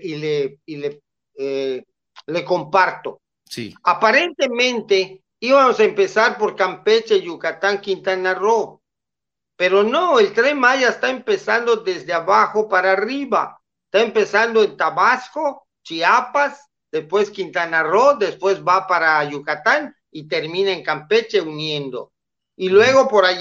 [0.03, 1.01] y le, y le,
[1.37, 1.83] eh,
[2.27, 3.21] le comparto.
[3.43, 3.73] Sí.
[3.83, 8.81] Aparentemente íbamos a empezar por Campeche, Yucatán, Quintana Roo.
[9.57, 13.59] Pero no, el tren Maya está empezando desde abajo para arriba.
[13.85, 20.83] Está empezando en Tabasco, Chiapas, después Quintana Roo, después va para Yucatán y termina en
[20.83, 22.11] Campeche uniendo.
[22.57, 23.39] Y luego por allá,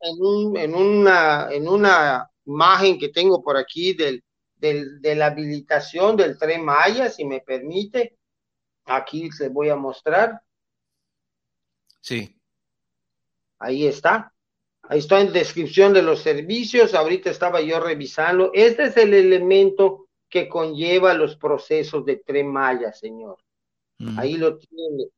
[0.00, 4.22] en, un, en, una, en una imagen que tengo por aquí del,
[4.56, 8.18] del, de la habilitación del tren Maya, si me permite,
[8.84, 10.40] aquí les voy a mostrar.
[12.00, 12.36] Sí.
[13.58, 14.32] Ahí está.
[14.82, 16.94] Ahí está en descripción de los servicios.
[16.94, 18.50] Ahorita estaba yo revisando.
[18.54, 23.38] Este es el elemento que conlleva los procesos de tren Maya, señor.
[24.18, 25.08] Ahí lo tiene.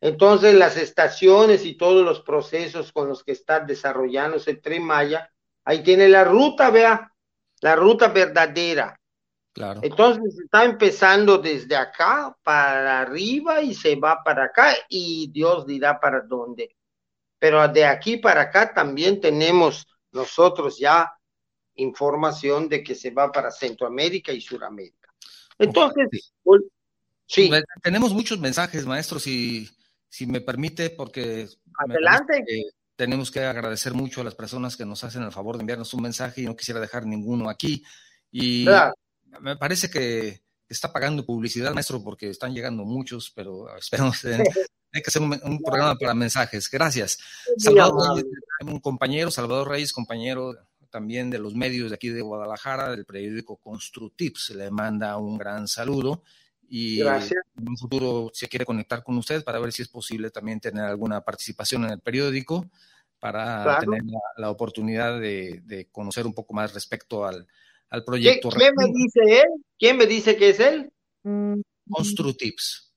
[0.00, 5.30] Entonces, las estaciones y todos los procesos con los que está desarrollándose el tren Maya,
[5.64, 7.09] ahí tiene la ruta, vea,
[7.60, 8.98] la ruta verdadera.
[9.52, 9.80] Claro.
[9.82, 15.98] Entonces está empezando desde acá para arriba y se va para acá y Dios dirá
[15.98, 16.76] para dónde.
[17.38, 21.12] Pero de aquí para acá también tenemos nosotros ya
[21.74, 25.08] información de que se va para Centroamérica y Suramérica.
[25.58, 26.32] Entonces,
[27.26, 27.50] sí.
[27.82, 29.68] Tenemos muchos mensajes, maestros, y
[30.08, 32.44] si me permite, porque Adelante.
[33.00, 36.02] Tenemos que agradecer mucho a las personas que nos hacen el favor de enviarnos un
[36.02, 37.82] mensaje y no quisiera dejar ninguno aquí.
[38.30, 38.66] Y
[39.40, 44.22] me parece que está pagando publicidad, maestro, porque están llegando muchos, pero esperamos
[44.92, 46.68] hay que hacer un, programa para mensajes.
[46.70, 47.16] Gracias.
[47.56, 48.30] Salvador Reyes,
[48.66, 50.54] un compañero, Salvador Reyes, compañero
[50.90, 55.66] también de los medios de aquí de Guadalajara, del periódico Construtips, le manda un gran
[55.68, 56.22] saludo
[56.72, 60.60] y en un futuro se quiere conectar con usted para ver si es posible también
[60.60, 62.64] tener alguna participación en el periódico
[63.18, 64.02] para tener
[64.36, 67.44] la, oportunidad de, conocer un poco más respecto al,
[68.06, 68.50] proyecto.
[68.50, 69.64] ¿Quién me dice él?
[69.76, 70.92] ¿Quién me dice que es él?
[71.90, 72.94] Construtips.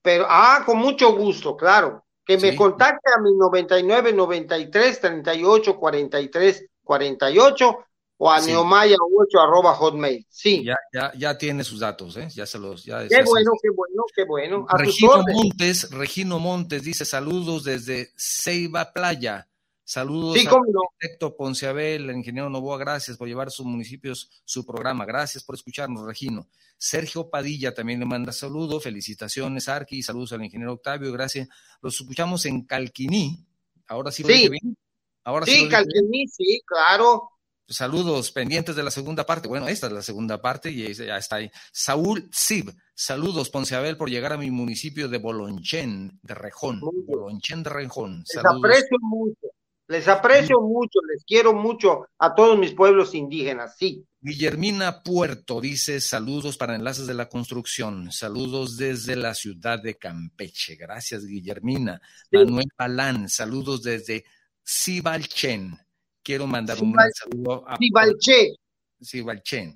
[0.00, 2.04] Pero, ah, con mucho gusto, claro.
[2.24, 7.85] Que me contacte a mi 99 93 38 43 48
[8.18, 10.26] o a neomaya8 arroba hotmail.
[10.30, 10.64] Sí.
[10.64, 12.28] Ya, ya, ya tiene sus datos, ¿eh?
[12.34, 12.84] Ya se los.
[12.84, 14.66] Ya, qué bueno, qué bueno, qué bueno.
[14.72, 19.48] Regino Montes, Regino Montes dice saludos desde Ceiba Playa.
[19.88, 24.66] Saludos sí, al arquitecto Ponceabel, el ingeniero Novoa, gracias por llevar a sus municipios su
[24.66, 25.04] programa.
[25.04, 26.48] Gracias por escucharnos, Regino.
[26.76, 31.48] Sergio Padilla también le manda saludos, felicitaciones, Arqui, saludos al ingeniero Octavio, gracias.
[31.80, 33.46] Los escuchamos en Calquiní.
[33.86, 34.48] Ahora sí, sí.
[34.48, 34.76] bien.
[35.22, 37.35] Ahora sí, sí Calquiní, sí, claro.
[37.68, 39.48] Saludos pendientes de la segunda parte.
[39.48, 41.50] Bueno, esta es la segunda parte y ya está ahí.
[41.72, 46.80] Saúl Sib, saludos Ponceabel por llegar a mi municipio de Bolonchen, de Rejón.
[46.80, 48.24] Bolonchen de Rejón.
[48.32, 49.48] Les aprecio mucho,
[49.88, 54.04] les aprecio mucho, les quiero mucho a todos mis pueblos indígenas, sí.
[54.20, 58.12] Guillermina Puerto dice saludos para enlaces de la construcción.
[58.12, 60.76] Saludos desde la ciudad de Campeche.
[60.76, 62.00] Gracias, Guillermina.
[62.30, 64.24] Manuel Palán, saludos desde
[64.64, 65.85] Cibalchen.
[66.26, 68.56] Quiero mandar un saludo a Sibalché.
[69.00, 69.72] Sibalché.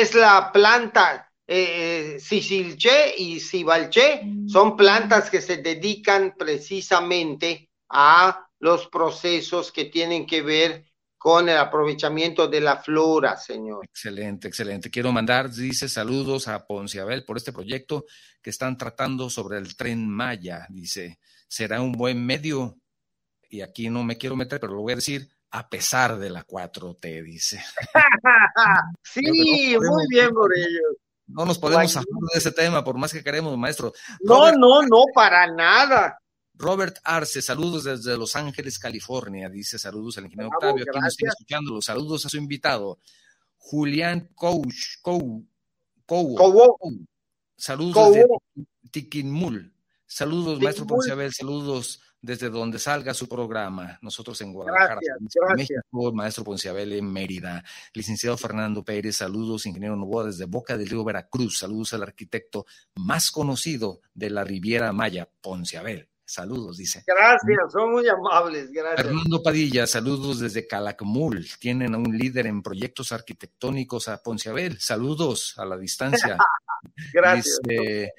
[0.00, 8.88] es la planta eh, Sisilché y Sibalché son plantas que se dedican precisamente a los
[8.88, 10.84] procesos que tienen que ver
[11.16, 13.84] con el aprovechamiento de la flora, señor.
[13.84, 14.90] Excelente, excelente.
[14.90, 18.04] Quiero mandar, dice, saludos a Ponciabel por este proyecto
[18.42, 20.66] que están tratando sobre el tren Maya.
[20.68, 22.80] Dice, será un buen medio,
[23.48, 26.46] y aquí no me quiero meter, pero lo voy a decir, a pesar de la
[26.46, 27.62] 4T, dice.
[29.02, 30.96] sí, muy bien por ellos.
[31.26, 33.92] No nos podemos hablar de ese tema, por más que queremos, maestro.
[34.22, 36.18] No, no, no, para nada.
[36.54, 39.50] Robert Arce, saludos desde Los Ángeles, California.
[39.50, 41.82] Dice saludos al ingeniero Octavio, aquí nos sigue escuchando.
[41.82, 42.98] Saludos a su invitado.
[43.58, 45.44] Julián Coach, Cou,
[46.06, 46.98] Cou,
[47.56, 48.26] Saludos desde
[48.90, 49.72] Tiquinmul.
[50.06, 51.32] Saludos, maestro Ponciabel.
[51.32, 53.98] Saludos desde donde salga su programa.
[54.00, 55.00] Nosotros en Guadalajara,
[55.56, 61.04] México, maestro Ponciabel en Mérida, licenciado Fernando Pérez, saludos, ingeniero Novoa desde Boca del Río
[61.04, 62.64] Veracruz, saludos al arquitecto
[62.94, 66.08] más conocido de la Riviera Maya, Ponciabel.
[66.24, 67.02] saludos, dice.
[67.06, 69.04] Gracias, son muy amables, gracias.
[69.04, 71.46] Fernando Padilla, saludos desde Calakmul.
[71.58, 74.78] Tienen a un líder en proyectos arquitectónicos a Ponciabel.
[74.78, 76.38] Saludos a la distancia.
[77.12, 77.58] gracias.
[77.64, 78.12] Dice,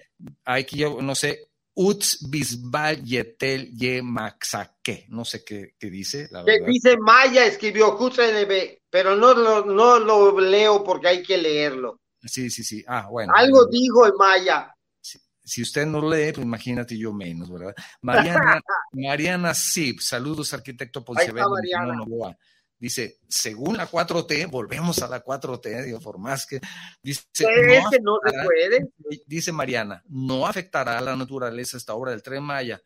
[0.45, 5.05] aquí yo no sé, Utz Bisbal Yetel Yemaxaque.
[5.09, 6.27] No sé qué, qué dice.
[6.31, 6.67] La verdad.
[6.67, 12.01] Dice Maya, escribió QCNB, pero no lo, no lo leo porque hay que leerlo.
[12.21, 12.83] Sí, sí, sí.
[12.87, 13.33] Ah, bueno.
[13.35, 14.73] Algo dijo en Maya.
[15.01, 17.73] Si, si, usted no lee, pues imagínate yo menos, ¿verdad?
[18.01, 18.61] Mariana,
[18.93, 21.43] Mariana Sip, saludos, arquitecto Ponciabel.
[21.97, 22.37] Novoa.
[22.83, 26.59] Dice, según la 4T, volvemos a la 4T, digo, por más que.
[27.01, 28.89] Dice, no, que no se puede.
[29.25, 32.81] Dice Mariana, no afectará a la naturaleza esta obra del tren Maya,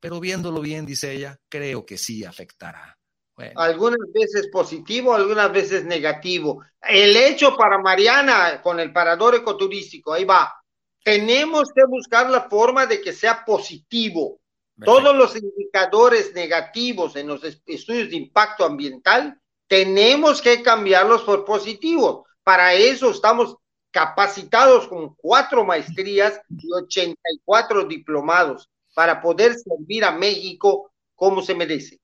[0.00, 2.98] pero viéndolo bien, dice ella, creo que sí afectará.
[3.36, 3.52] Bueno.
[3.60, 6.64] Algunas veces positivo, algunas veces negativo.
[6.82, 10.60] El hecho para Mariana con el parador ecoturístico, ahí va.
[11.04, 14.40] Tenemos que buscar la forma de que sea positivo.
[14.84, 22.24] Todos los indicadores negativos en los estudios de impacto ambiental tenemos que cambiarlos por positivos.
[22.42, 23.56] Para eso estamos
[23.90, 32.00] capacitados con cuatro maestrías y 84 diplomados para poder servir a México como se merece.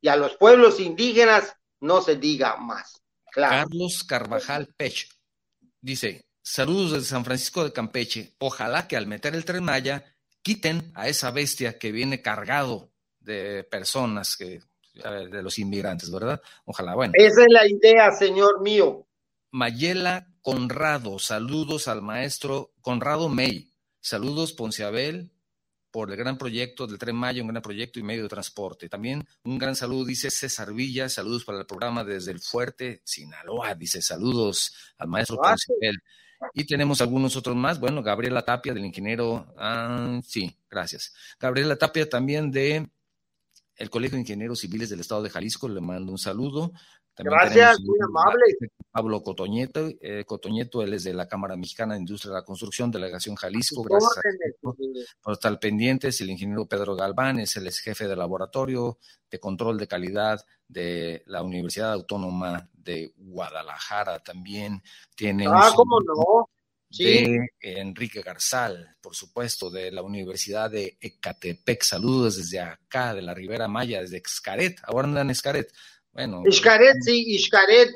[0.00, 3.02] Y a los pueblos indígenas no se diga más.
[3.30, 3.68] Claro.
[3.68, 5.10] Carlos Carvajal Pech
[5.82, 8.34] dice, saludos desde San Francisco de Campeche.
[8.38, 10.15] Ojalá que al meter el tren Maya
[10.46, 14.60] quiten a esa bestia que viene cargado de personas, que,
[14.94, 16.40] de los inmigrantes, ¿verdad?
[16.64, 17.12] Ojalá, bueno.
[17.16, 19.08] Esa es la idea, señor mío.
[19.50, 23.72] Mayela Conrado, saludos al maestro Conrado May.
[24.00, 25.32] Saludos, Ponciabel,
[25.90, 28.88] por el gran proyecto del Tren Maya, un gran proyecto y medio de transporte.
[28.88, 33.74] También un gran saludo, dice César Villa, saludos para el programa desde el Fuerte, Sinaloa,
[33.74, 35.96] dice saludos al maestro Ponciabel.
[36.54, 37.80] Y tenemos algunos otros más.
[37.80, 39.46] Bueno, Gabriela Tapia, del ingeniero.
[39.56, 41.14] Ah, sí, gracias.
[41.38, 42.88] Gabriela Tapia también de
[43.76, 45.68] el Colegio de Ingenieros Civiles del Estado de Jalisco.
[45.68, 46.72] Le mando un saludo.
[47.16, 48.44] También Gracias, muy amable.
[48.92, 52.90] Pablo Cotoñeto, eh, Cotoñeto, él es de la Cámara Mexicana de Industria de la Construcción,
[52.90, 53.82] Delegación Jalisco.
[53.82, 54.12] Gracias
[54.60, 54.76] por,
[55.22, 56.20] por estar pendientes.
[56.20, 58.98] El ingeniero Pedro Galván es el ex jefe de laboratorio
[59.30, 64.18] de control de calidad de la Universidad Autónoma de Guadalajara.
[64.18, 64.82] También
[65.14, 65.46] tiene.
[65.48, 66.50] Ah, cómo no.
[66.90, 67.04] Sí.
[67.04, 71.82] De Enrique Garzal, por supuesto, de la Universidad de Ecatepec.
[71.82, 74.78] Saludos desde acá, de la Ribera Maya, desde Xcaret.
[74.84, 75.72] Ahora andan en Xcaret.
[76.16, 76.42] Bueno.
[76.50, 77.90] Xcaret, sí, Xcaret.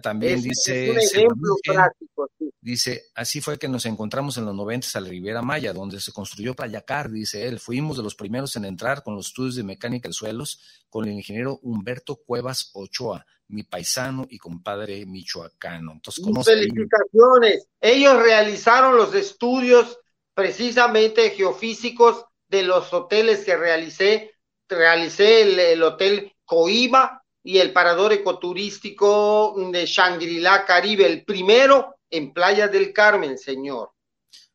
[0.00, 0.90] También es, dice.
[0.90, 2.50] Es un ejemplo práctico, sí.
[2.62, 6.12] Dice, así fue que nos encontramos en los 90 a la Ribera Maya, donde se
[6.12, 7.60] construyó Playacar, dice él.
[7.60, 11.12] Fuimos de los primeros en entrar con los estudios de mecánica de suelos con el
[11.12, 15.92] ingeniero Humberto Cuevas Ochoa, mi paisano y compadre michoacano.
[15.92, 17.66] Entonces, ¿cómo Felicitaciones.
[17.78, 19.98] Ellos realizaron los estudios
[20.32, 24.32] precisamente geofísicos de los hoteles que realicé.
[24.68, 32.32] Realicé el, el hotel Coiba, y el parador ecoturístico de Shangri-La Caribe, el primero en
[32.32, 33.90] Playa del Carmen, señor.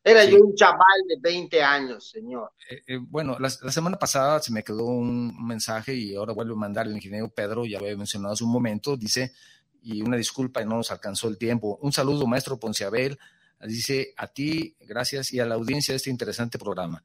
[0.02, 0.30] Era sí.
[0.30, 2.52] yo un chaval de 20 años, señor.
[2.70, 6.54] Eh, eh, bueno, la, la, semana pasada se me quedó un mensaje y ahora vuelvo
[6.54, 9.32] a mandar el ingeniero Pedro, ya lo había mencionado hace un momento, dice,
[9.82, 11.78] y una disculpa, no nos alcanzó el tiempo.
[11.82, 13.18] Un saludo, maestro Ponciabel,
[13.60, 17.04] dice a ti, gracias, y a la audiencia de este interesante programa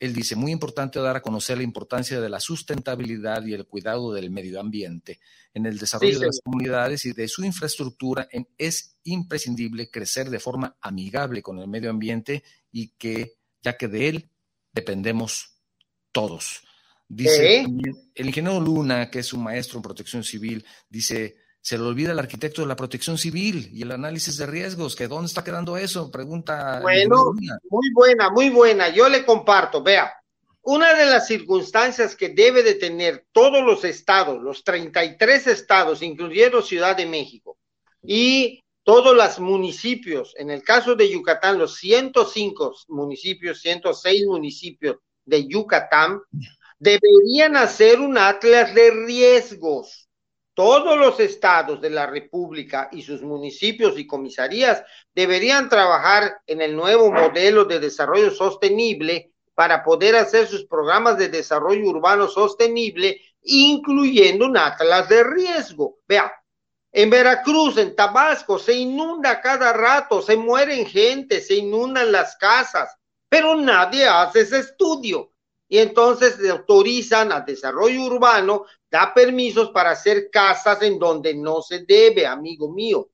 [0.00, 4.12] él dice, muy importante dar a conocer la importancia de la sustentabilidad y el cuidado
[4.12, 5.20] del medio ambiente.
[5.52, 10.30] En el desarrollo sí, de las comunidades y de su infraestructura en, es imprescindible crecer
[10.30, 12.42] de forma amigable con el medio ambiente
[12.72, 14.30] y que, ya que de él
[14.72, 15.54] dependemos
[16.12, 16.62] todos.
[17.08, 17.66] Dice ¿Eh?
[18.14, 22.18] el ingeniero Luna, que es un maestro en protección civil, dice, se le olvida al
[22.18, 26.10] arquitecto de la protección civil y el análisis de riesgos, que dónde está quedando eso,
[26.10, 26.80] pregunta.
[26.82, 27.32] Bueno,
[27.70, 30.12] muy buena, muy buena, yo le comparto, vea,
[30.60, 36.60] una de las circunstancias que debe de tener todos los estados, los 33 estados, incluyendo
[36.60, 37.56] Ciudad de México,
[38.02, 45.48] y todos los municipios, en el caso de Yucatán, los 105 municipios, 106 municipios de
[45.48, 46.20] Yucatán,
[46.78, 50.03] deberían hacer un atlas de riesgos
[50.54, 56.76] todos los estados de la República y sus municipios y comisarías deberían trabajar en el
[56.76, 64.46] nuevo modelo de desarrollo sostenible para poder hacer sus programas de desarrollo urbano sostenible, incluyendo
[64.46, 65.98] un atlas de riesgo.
[66.08, 66.32] Vea,
[66.92, 72.96] en Veracruz, en Tabasco, se inunda cada rato, se mueren gente, se inundan las casas,
[73.28, 75.33] pero nadie hace ese estudio
[75.74, 81.62] y entonces le autorizan al desarrollo urbano, da permisos para hacer casas en donde no
[81.62, 83.10] se debe, amigo mío.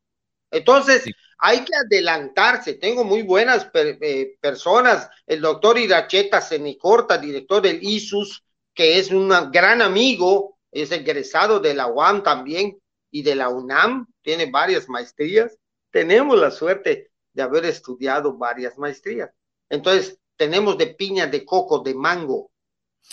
[0.50, 1.06] Entonces,
[1.38, 2.74] hay que adelantarse.
[2.74, 5.08] Tengo muy buenas eh, personas.
[5.26, 8.44] El doctor Iracheta Senicorta, director del ISUS,
[8.74, 12.78] que es un gran amigo, es egresado de la UAM también
[13.11, 15.56] y de la UNAM, tiene varias maestrías.
[15.90, 19.30] Tenemos la suerte de haber estudiado varias maestrías.
[19.70, 22.49] Entonces, tenemos de piña, de coco, de mango.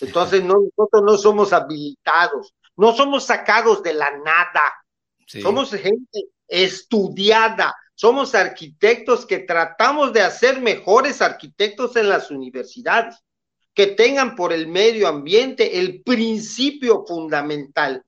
[0.02, 4.64] Entonces, nosotros no somos habilitados, no somos sacados de la nada.
[5.26, 13.18] Somos gente estudiada, somos arquitectos que tratamos de hacer mejores arquitectos en las universidades,
[13.74, 18.04] que tengan por el medio ambiente el principio fundamental,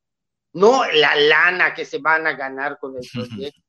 [0.53, 3.61] no la lana que se van a ganar con el proyecto.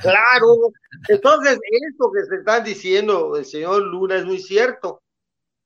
[0.00, 0.72] Claro,
[1.08, 5.03] entonces esto que se está diciendo el señor Luna es muy cierto.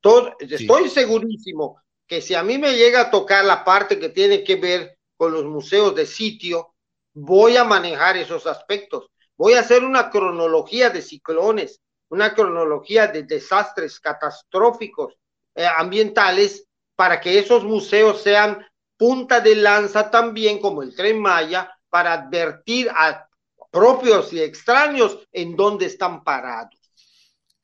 [0.00, 4.42] Todo, Estoy segurísimo que si a mí me llega a tocar la parte que tiene
[4.42, 6.74] que ver con los museos de sitio,
[7.12, 9.10] voy a manejar esos aspectos.
[9.36, 15.14] Voy a hacer una cronología de ciclones, una cronología de desastres catastróficos
[15.54, 21.72] eh, ambientales para que esos museos sean punta de lanza también como el tren Maya
[21.88, 23.28] para advertir a
[23.70, 26.77] propios y extraños en dónde están parados.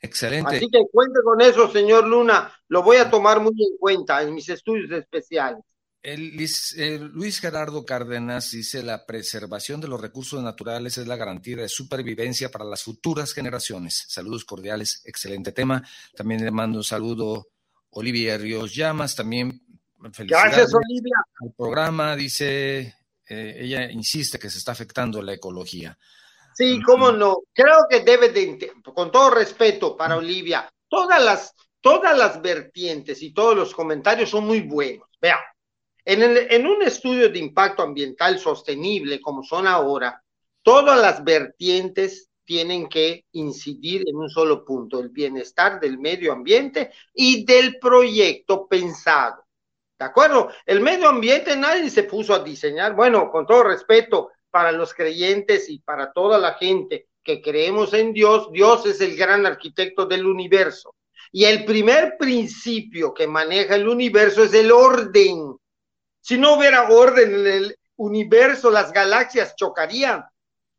[0.05, 0.57] Excelente.
[0.57, 2.53] Así que cuente con eso, señor Luna.
[2.69, 5.65] Lo voy a tomar muy en cuenta en mis estudios especiales.
[6.03, 12.51] Luis Gerardo Cárdenas dice, la preservación de los recursos naturales es la garantía de supervivencia
[12.51, 14.05] para las futuras generaciones.
[14.09, 15.83] Saludos cordiales, excelente tema.
[16.15, 17.49] También le mando un saludo
[17.89, 19.63] Olivia Ríos Llamas, también
[20.13, 21.17] felicidades Gracias, Olivia.
[21.41, 22.15] al programa.
[22.15, 22.95] Dice,
[23.27, 25.97] eh, ella insiste que se está afectando la ecología.
[26.55, 27.39] Sí, cómo no.
[27.53, 33.33] Creo que debe de, con todo respeto para Olivia, todas las, todas las vertientes y
[33.33, 35.09] todos los comentarios son muy buenos.
[35.21, 35.39] Vean
[36.05, 40.23] en, un estudio de impacto ambiental sostenible como son ahora,
[40.63, 46.91] todas las vertientes tienen que incidir en un solo punto, el bienestar del medio ambiente
[47.15, 49.45] y del proyecto pensado.
[49.99, 50.51] ¿De acuerdo?
[50.67, 52.95] El medio ambiente nadie se puso a diseñar.
[52.95, 58.13] Bueno, con todo respeto para los creyentes y para toda la gente que creemos en
[58.13, 60.95] Dios, Dios es el gran arquitecto del universo.
[61.33, 65.57] Y el primer principio que maneja el universo es el orden.
[66.21, 70.25] Si no hubiera orden en el universo, las galaxias chocarían.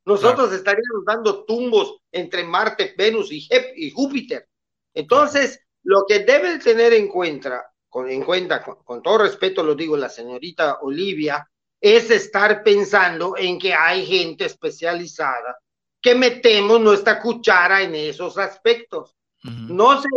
[0.06, 4.48] Nosotros estaríamos dando tumbos entre Marte, Venus y, Júpiter.
[4.94, 9.98] Entonces, lo que debe tener en cuenta, con, en cuenta, con, todo respeto lo digo
[9.98, 11.46] la señorita Olivia,
[11.86, 15.58] es estar pensando en que hay gente especializada
[16.02, 19.16] que metemos nuestra cuchara en esos aspectos.
[19.44, 20.10] No se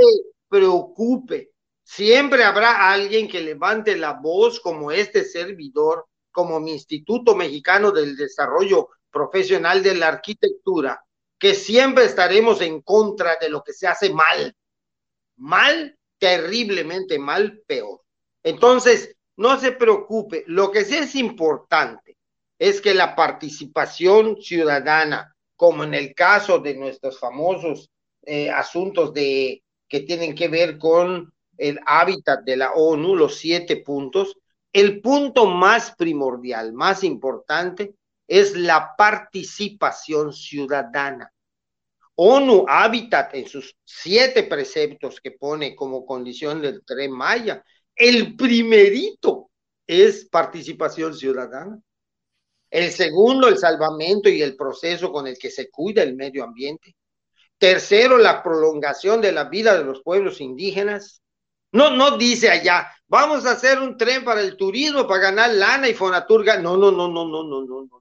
[0.48, 1.50] preocupe,
[1.90, 8.14] Siempre habrá alguien que levante la voz como este servidor, como mi Instituto Mexicano del
[8.14, 11.02] Desarrollo Profesional de la Arquitectura,
[11.38, 14.54] que siempre estaremos en contra de lo que se hace mal.
[15.36, 18.02] Mal, terriblemente mal, peor.
[18.42, 20.44] Entonces, no se preocupe.
[20.46, 22.16] Lo que sí es importante
[22.58, 27.90] es que la participación ciudadana, como en el caso de nuestros famosos
[28.22, 33.76] eh, asuntos de que tienen que ver con el hábitat de la ONU, los siete
[33.76, 34.36] puntos,
[34.72, 37.94] el punto más primordial, más importante,
[38.26, 41.32] es la participación ciudadana.
[42.16, 47.12] ONU Hábitat en sus siete preceptos que pone como condición del tren
[47.98, 49.50] el primerito
[49.86, 51.80] es participación ciudadana.
[52.70, 56.94] El segundo, el salvamento y el proceso con el que se cuida el medio ambiente.
[57.56, 61.22] Tercero, la prolongación de la vida de los pueblos indígenas.
[61.72, 65.88] No, no dice allá, vamos a hacer un tren para el turismo, para ganar lana
[65.88, 66.58] y Fonaturga.
[66.58, 67.98] No, no, no, no, no, no, no.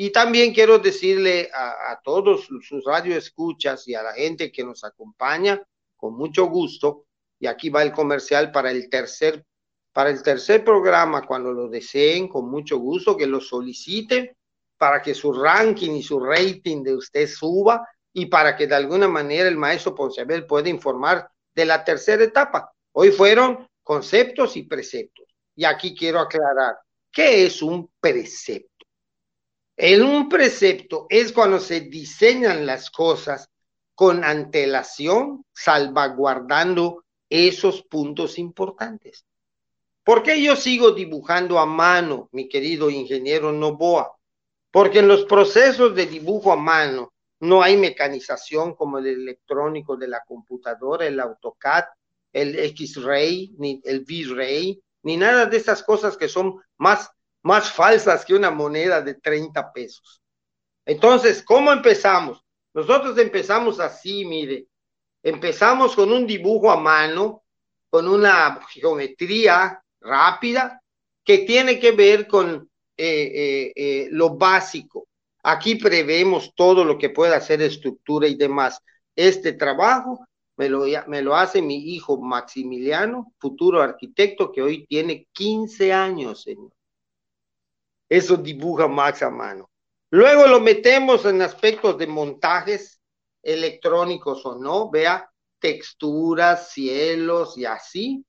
[0.00, 5.60] Y también quiero decirle a, todos sus radioescuchas y a la gente que nos acompaña,
[5.96, 7.07] con mucho gusto,
[7.38, 9.44] y aquí va el comercial para el tercer,
[9.92, 14.30] para el tercer programa, cuando lo deseen, con mucho gusto, que lo soliciten
[14.78, 19.08] para que su ranking y su rating de usted suba y para que de alguna
[19.08, 22.72] manera el maestro Poncebel pueda informar de la tercera etapa.
[22.92, 25.26] Hoy fueron conceptos y preceptos.
[25.56, 26.78] Y aquí quiero aclarar,
[27.12, 28.86] ¿qué es un precepto?
[29.76, 33.48] En un precepto es cuando se diseñan las cosas
[33.94, 39.26] con antelación, salvaguardando esos puntos importantes.
[40.04, 44.16] ¿Por qué yo sigo dibujando a mano, mi querido ingeniero Novoa?
[44.70, 50.08] Porque en los procesos de dibujo a mano no hay mecanización como el electrónico de
[50.08, 51.84] la computadora, el AutoCAD,
[52.32, 57.10] el X-Ray, ni el V-Ray, ni nada de esas cosas que son más,
[57.42, 60.22] más falsas que una moneda de 30 pesos.
[60.84, 62.42] Entonces, ¿cómo empezamos?
[62.74, 64.68] Nosotros empezamos así, mire,
[65.28, 67.44] empezamos con un dibujo a mano,
[67.90, 70.82] con una geometría rápida
[71.24, 75.06] que tiene que ver con eh, eh, eh, lo básico.
[75.42, 78.80] Aquí prevemos todo lo que pueda hacer estructura y demás.
[79.14, 80.26] Este trabajo
[80.56, 86.42] me lo, me lo hace mi hijo Maximiliano, futuro arquitecto que hoy tiene 15 años,
[86.42, 86.72] señor.
[88.08, 89.70] Eso dibuja Max a mano.
[90.10, 92.97] Luego lo metemos en aspectos de montajes
[93.42, 98.24] electrónicos o no, vea, texturas, cielos y así.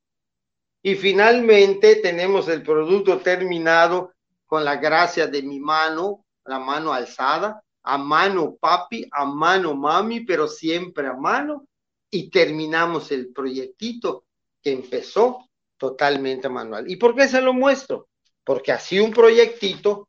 [0.81, 4.13] Y finalmente tenemos el producto terminado
[4.45, 10.21] con la gracia de mi mano, la mano alzada, a mano papi, a mano mami,
[10.21, 11.67] pero siempre a mano.
[12.09, 14.25] Y terminamos el proyectito
[14.61, 16.89] que empezó totalmente manual.
[16.89, 18.09] ¿Y por qué se lo muestro?
[18.43, 20.08] Porque así un proyectito,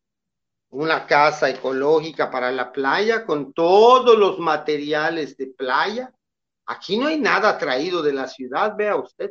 [0.70, 6.12] una casa ecológica para la playa con todos los materiales de playa.
[6.66, 9.30] Aquí no hay nada traído de la ciudad, vea usted.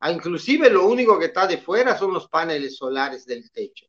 [0.00, 3.86] Ah, inclusive lo único que está de fuera son los paneles solares del techo.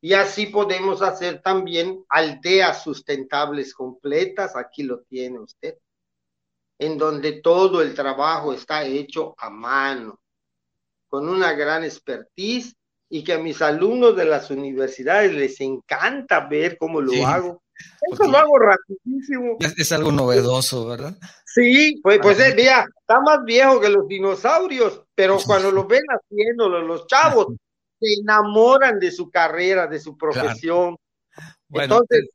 [0.00, 5.76] Y así podemos hacer también aldeas sustentables completas, aquí lo tiene usted,
[6.78, 10.20] en donde todo el trabajo está hecho a mano,
[11.08, 12.76] con una gran expertise
[13.10, 17.62] y que a mis alumnos de las universidades les encanta ver cómo lo hago.
[18.12, 19.56] Eso lo hago rapidísimo.
[19.60, 21.16] Es algo novedoso, ¿verdad?
[21.46, 26.02] Sí, pues, pues eh, mira, está más viejo que los dinosaurios, pero cuando lo ven
[26.08, 27.46] haciéndolo, los chavos
[28.00, 30.96] se enamoran de su carrera, de su profesión.
[31.70, 32.28] Entonces,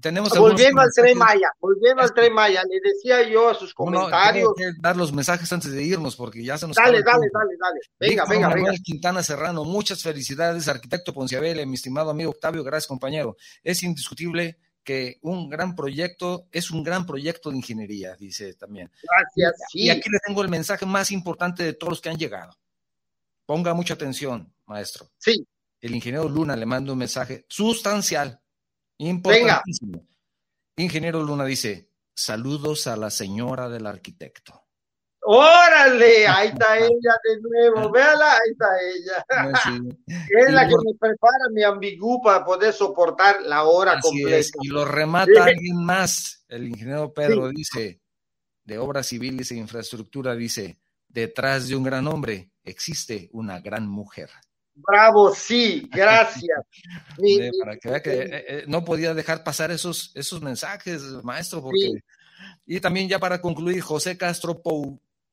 [0.00, 4.52] tenemos volviendo al tren Maya, volviendo al tren Maya, le decía yo a sus comentarios.
[4.80, 6.76] dar los mensajes antes de irnos porque ya se nos.
[6.76, 7.80] Dale, dale, dale, dale.
[7.98, 8.72] Venga, venga, venga.
[8.82, 13.36] Quintana Serrano, muchas felicidades, arquitecto Ponciabele, mi estimado amigo Octavio, gracias, compañero.
[13.62, 18.90] Es indiscutible que un gran proyecto es un gran proyecto de ingeniería, dice también.
[19.02, 19.74] Gracias.
[19.74, 22.56] Y aquí le tengo el mensaje más importante de todos los que han llegado.
[23.44, 25.10] Ponga mucha atención, maestro.
[25.18, 25.46] Sí.
[25.80, 28.40] El ingeniero Luna le manda un mensaje sustancial,
[28.98, 30.06] importantísimo.
[30.76, 34.66] Ingeniero Luna dice, saludos a la señora del arquitecto.
[35.28, 39.96] Órale, ahí está ella de nuevo, véala, ahí está ella.
[40.38, 44.58] Es la que me prepara mi ambigú para poder soportar la hora completa.
[44.62, 46.44] Y lo remata alguien más.
[46.48, 48.00] El ingeniero Pedro dice,
[48.64, 50.78] de obras civiles e infraestructura, dice,
[51.08, 54.30] detrás de un gran hombre existe una gran mujer.
[54.76, 56.60] Bravo, sí, gracias.
[57.60, 61.92] para que vea que eh, eh, no podía dejar pasar esos, esos mensajes, maestro, porque...
[62.66, 64.60] Y también ya para concluir, José Castro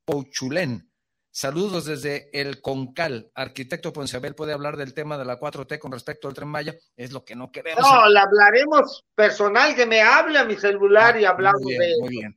[0.05, 0.89] Pouchulén.
[1.31, 3.31] Saludos desde el Concal.
[3.33, 6.75] Arquitecto Ponciabel puede hablar del tema de la 4T con respecto al Tren Maya.
[6.95, 7.81] Es lo que no queremos.
[7.81, 12.35] No, le hablaremos personal que me hable a mi celular y hablamos de Muy bien.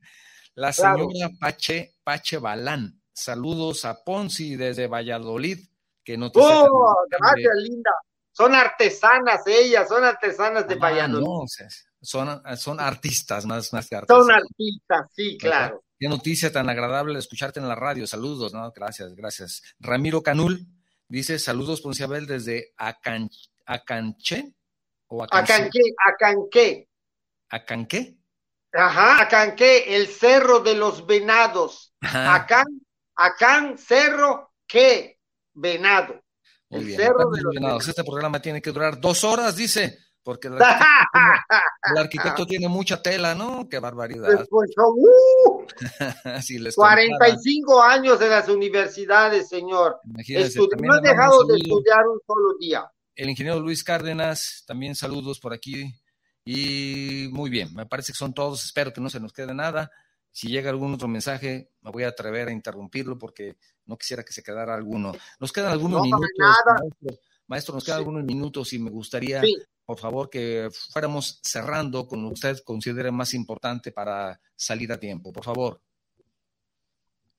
[0.55, 5.57] La señora Pache, Pache Balán Saludos a Ponzi desde Valladolid.
[6.07, 6.95] Que no ¡Oh!
[7.09, 7.91] Gracias, linda.
[8.31, 11.07] Son artesanas ellas, son artesanas de ah.
[11.09, 11.43] No,
[12.01, 14.17] son, son artistas más, más que artistas.
[14.17, 15.83] Son artistas, sí, claro.
[15.99, 18.07] Qué noticia tan agradable escucharte en la radio.
[18.07, 18.71] Saludos, ¿no?
[18.71, 19.61] Gracias, gracias.
[19.81, 20.65] Ramiro Canul
[21.09, 23.29] dice saludos, Ponciabel, desde Acan,
[23.65, 24.53] Acanche.
[25.07, 26.87] O Acanque, Acanque.
[27.49, 28.17] ¿Acanque?
[28.71, 31.93] Ajá, Acanque, el cerro de los venados.
[31.99, 32.65] Acan
[33.13, 35.16] Acá, cerro, ¿qué?
[35.59, 36.21] Venado.
[36.69, 37.87] el cerro de los venados.
[37.87, 40.57] Este programa tiene que durar dos horas, dice, porque el
[41.97, 43.67] arquitecto, tiene, mucha tela, ¿no?
[43.67, 44.45] Qué barbaridad.
[44.49, 45.65] Pues, uh,
[46.75, 49.99] 45 años en las universidades, señor.
[50.03, 52.85] no he dejado de estudiar un solo día.
[53.15, 55.91] El ingeniero Luis Cárdenas, también saludos por aquí.
[56.45, 59.89] Y muy bien, me parece que son todos, espero que no se nos quede nada.
[60.37, 64.33] Si llega algún otro mensaje, me voy a atrever a interrumpirlo porque no quisiera que
[64.33, 65.11] se quedara alguno.
[65.39, 66.27] Nos quedan algunos minutos.
[67.47, 69.41] Maestro, nos quedan algunos minutos y me gustaría,
[69.83, 74.99] por favor, que fuéramos cerrando con lo que usted considere más importante para salir a
[74.99, 75.33] tiempo.
[75.33, 75.81] Por favor.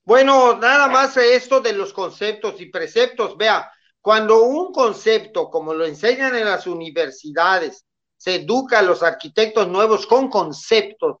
[0.03, 3.37] Bueno, nada más esto de los conceptos y preceptos.
[3.37, 3.71] Vea,
[4.01, 7.85] cuando un concepto, como lo enseñan en las universidades,
[8.17, 11.15] se educa a los arquitectos nuevos con conceptos,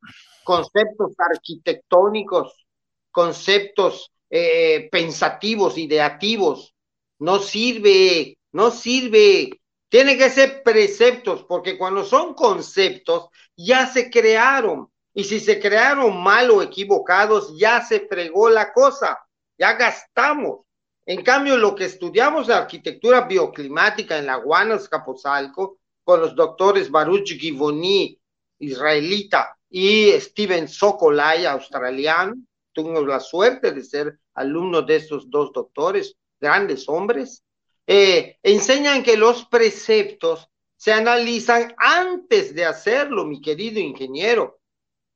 [0.49, 2.65] conceptos arquitectónicos,
[3.11, 6.73] conceptos eh, pensativos, ideativos.
[7.19, 9.61] No sirve, no sirve.
[9.89, 14.91] Tiene que ser preceptos, porque cuando son conceptos, ya se crearon.
[15.13, 19.19] Y si se crearon mal o equivocados, ya se fregó la cosa,
[19.55, 20.61] ya gastamos.
[21.05, 26.89] En cambio, lo que estudiamos de arquitectura bioclimática en la Guanas Capozalco, con los doctores
[26.89, 28.19] Baruch Givoni,
[28.57, 32.35] israelita, y Steven Sokolay, australiano.
[32.73, 37.43] Tuve la suerte de ser alumno de estos dos doctores, grandes hombres.
[37.85, 44.59] Eh, enseñan que los preceptos se analizan antes de hacerlo, mi querido ingeniero.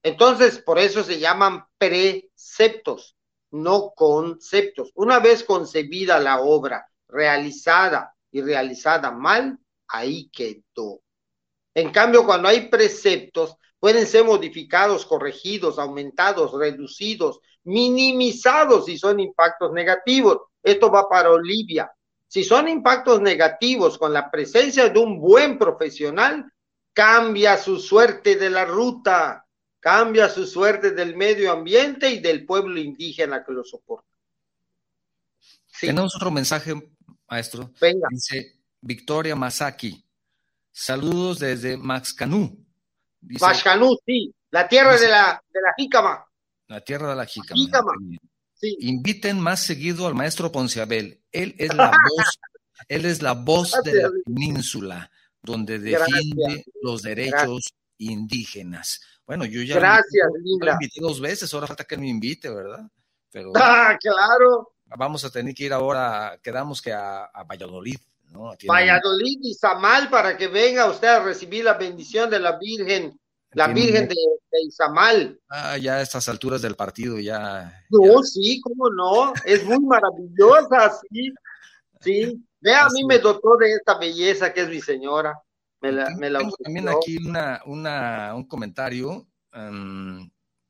[0.03, 3.15] Entonces, por eso se llaman preceptos,
[3.51, 4.91] no conceptos.
[4.95, 11.01] Una vez concebida la obra, realizada y realizada mal, ahí quedó.
[11.73, 19.73] En cambio, cuando hay preceptos, pueden ser modificados, corregidos, aumentados, reducidos, minimizados si son impactos
[19.73, 20.37] negativos.
[20.63, 21.91] Esto va para Olivia.
[22.25, 26.49] Si son impactos negativos con la presencia de un buen profesional,
[26.93, 29.45] cambia su suerte de la ruta,
[29.81, 34.07] cambia su suerte del medio ambiente y del pueblo indígena que lo soporta.
[35.81, 36.73] Tenemos otro mensaje,
[37.29, 37.69] maestro.
[37.81, 38.07] Venga.
[38.09, 40.05] Dice Victoria Masaki.
[40.71, 42.62] Saludos desde Maxcanú.
[43.41, 44.33] Maxcanú, sí.
[44.51, 46.25] La tierra de la, de la jícama.
[46.67, 47.93] La tierra de la jícama.
[48.61, 51.21] Inviten más seguido al maestro Ponciabel.
[51.31, 52.39] Él es la voz,
[52.87, 55.11] él es la voz de la península,
[55.41, 59.01] donde defiende los derechos indígenas.
[59.25, 62.89] Bueno, yo ya Gracias, lo invité dos veces, ahora falta que me invite, ¿verdad?
[63.31, 64.73] Pero, ah, claro.
[64.85, 67.97] Vamos a tener que ir ahora, quedamos que a, Valladolid.
[68.33, 68.53] ¿No?
[68.67, 73.17] Valladolid y Samal para que venga usted a recibir la bendición de la Virgen
[73.53, 74.15] la Virgen de,
[74.67, 75.39] Izamal.
[75.49, 77.83] Ah, ya a estas alturas del partido, ya.
[77.89, 79.33] No, sí, cómo no.
[79.45, 81.33] Es muy maravillosa, sí.
[82.01, 82.45] Sí.
[82.59, 85.39] Vea, a mí me dotó de esta belleza que es mi señora.
[85.81, 89.27] Me la, me la Tengo también aquí una, una, un comentario.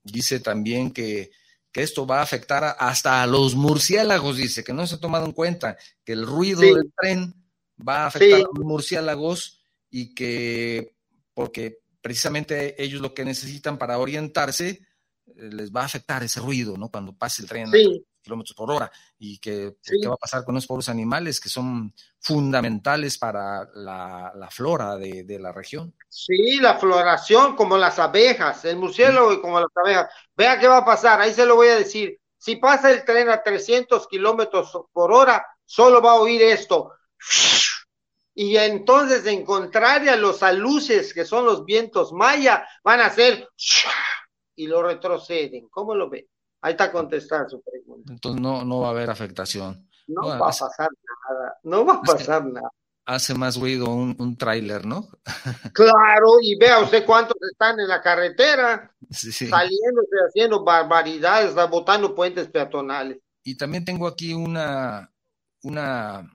[0.03, 1.31] dice también que,
[1.71, 5.25] que, esto va a afectar hasta a los murciélagos, dice, que no se ha tomado
[5.25, 7.42] en cuenta, que el ruido del tren
[7.87, 10.95] va a afectar a los murciélagos y que
[11.33, 14.67] porque precisamente ellos lo que necesitan para orientarse
[15.25, 16.89] eh, les va a afectar ese ruido, ¿no?
[16.89, 17.71] Cuando pase el tren a
[18.21, 21.93] kilómetros por hora y que qué va a pasar con los pobres animales que son
[22.19, 25.93] fundamentales para la, flora de, la región.
[26.07, 30.09] Sí, la floración como las abejas, el murciélago y como las abejas.
[30.35, 32.17] Vea qué va a pasar, ahí se lo voy a decir.
[32.37, 36.93] Si pasa el tren a 300 kilómetros por hora, solo va a oír esto
[38.35, 43.47] y entonces en contraria los aluces que son los vientos maya van a hacer
[44.55, 45.67] y lo retroceden.
[45.69, 46.29] ¿Cómo lo ve?
[46.61, 48.13] Ahí está contestada su pregunta.
[48.13, 49.87] Entonces no, no va a haber afectación.
[50.07, 50.89] No, va a pasar
[51.29, 52.69] nada, no va a pasar nada.
[53.05, 55.09] Hace más ruido un, un tráiler, ¿no?
[55.73, 63.19] claro, y vea usted cuántos están en la carretera, saliéndose, haciendo barbaridades, botando puentes peatonales.
[63.43, 65.11] Y también tengo aquí una,
[65.63, 66.33] una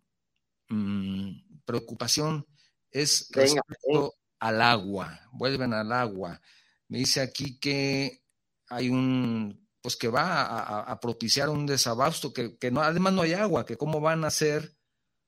[0.68, 2.46] mm, preocupación
[2.90, 5.20] es respecto al agua.
[5.32, 6.40] Vuelven al agua.
[6.88, 8.24] Me dice aquí que
[8.70, 13.66] hay un, pues que va a, propiciar un desabasto, que, no, además no hay agua,
[13.66, 14.74] que cómo van a ser,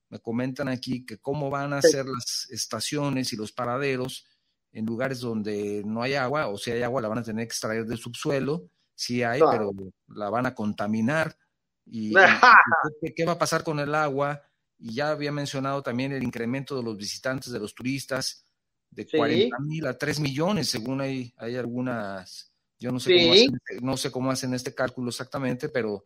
[0.08, 4.26] me comentan aquí, que cómo van a ser las estaciones y los paraderos
[4.72, 7.52] en lugares donde no hay agua, o si hay agua la van a tener que
[7.52, 9.72] extraer del subsuelo, si hay, pero
[10.08, 11.36] la van a contaminar.
[11.84, 12.14] ¿Y
[13.16, 14.42] qué va a pasar con el agua?
[14.80, 18.44] Y ya había mencionado también el incremento de los visitantes, de los turistas,
[18.90, 23.54] de 40 mil a 3 millones, según hay, hay algunas, yo no sé, cómo hacen,
[23.54, 26.04] este, no sé cómo hacen este cálculo exactamente, pero,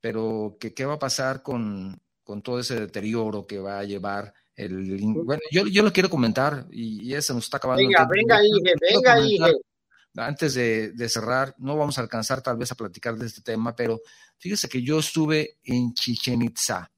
[0.00, 4.34] pero que, qué va a pasar con, con todo ese deterioro que va a llevar
[4.56, 4.98] el...
[5.24, 7.86] Bueno, yo, yo lo quiero comentar y, ya se nos está acabando.
[7.86, 8.40] Venga, venga,
[8.80, 9.50] venga, hija.
[10.16, 13.76] Antes de, de, cerrar, no vamos a alcanzar tal vez a platicar de este tema,
[13.76, 14.00] pero
[14.38, 16.90] fíjese que yo estuve en Chichen Itza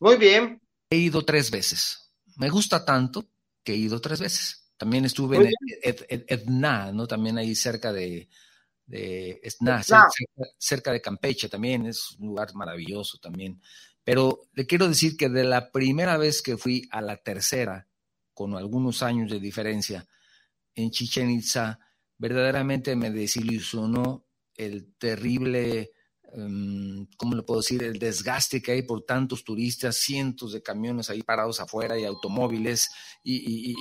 [0.00, 0.60] muy bien.
[0.90, 2.12] He ido tres veces.
[2.36, 3.30] Me gusta tanto
[3.62, 4.72] que he ido tres veces.
[4.76, 5.52] También estuve en
[6.26, 7.06] Etna, ¿no?
[7.06, 8.28] También ahí cerca de,
[8.86, 9.82] de Etna,
[10.58, 13.60] cerca, de Campeche también, es un lugar maravilloso también.
[14.02, 17.86] Pero le quiero decir que de la primera vez que fui a la tercera,
[18.32, 20.06] con algunos años de diferencia,
[20.74, 21.78] en Chichen Itza,
[22.16, 24.26] verdaderamente me desilusionó
[24.56, 25.92] el terrible
[26.32, 27.82] Em, ¿cómo le puedo decir?
[27.82, 32.88] El desgaste que hay por tantos turistas, cientos de camiones ahí parados afuera y automóviles
[33.24, 33.74] y,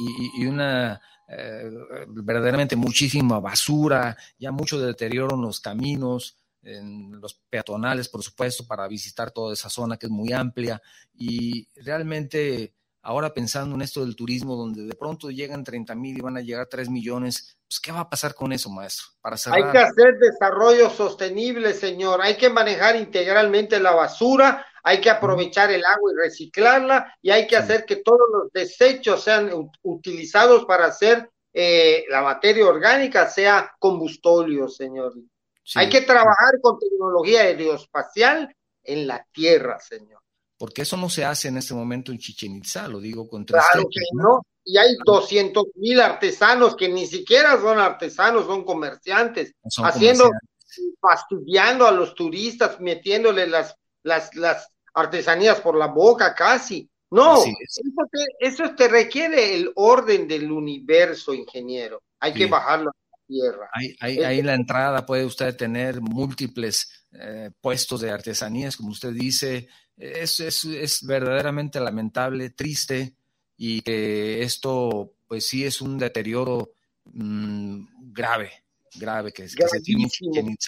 [0.45, 1.69] una eh,
[2.07, 8.87] verdaderamente muchísima basura, ya mucho deterioro en los caminos, en los peatonales, por supuesto, para
[8.87, 10.81] visitar toda esa zona que es muy amplia
[11.15, 16.21] y realmente ahora pensando en esto del turismo, donde de pronto llegan 30 mil y
[16.21, 19.07] van a llegar 3 millones, pues ¿qué va a pasar con eso, maestro?
[19.21, 22.21] Para Hay que hacer desarrollo sostenible, señor.
[22.21, 27.47] Hay que manejar integralmente la basura, hay que aprovechar el agua y reciclarla y hay
[27.47, 33.73] que hacer que todos los desechos sean utilizados para hacer eh, la materia orgánica, sea
[33.79, 35.13] combustóleo, señor.
[35.75, 40.18] Hay que trabajar con tecnología aeroespacial en la Tierra, señor.
[40.59, 43.87] Porque eso no se hace en este momento en Chichen Itza, lo digo con Claro
[43.89, 44.41] que no.
[44.65, 50.29] Y hay 200 mil artesanos que ni siquiera son artesanos, son comerciantes, haciendo,
[50.99, 56.89] fastidiando a los turistas, metiéndole las, las, las artesanías por la boca casi.
[57.11, 57.41] No,
[58.39, 62.03] eso te, requiere el orden del universo, ingeniero.
[62.19, 62.91] Hay que bajarlo
[63.25, 63.69] tierra.
[63.73, 69.69] Ahí, ahí, la entrada puede usted tener múltiples eh, puestos de artesanías, como usted dice.
[69.99, 73.13] Es, es, es, verdaderamente lamentable, triste,
[73.57, 76.71] y que esto, pues sí, es un deterioro
[77.03, 78.63] mm, grave,
[78.95, 80.07] grave que, que se tiene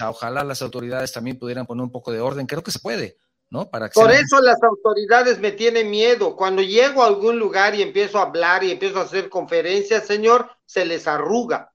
[0.05, 2.45] Ojalá las autoridades también pudieran poner un poco de orden.
[2.45, 3.17] Creo que se puede.
[3.49, 3.69] ¿No?
[3.69, 6.37] Para Por eso las autoridades me tienen miedo.
[6.37, 10.49] Cuando llego a algún lugar y empiezo a hablar y empiezo a hacer conferencias, señor,
[10.65, 11.73] se les arruga.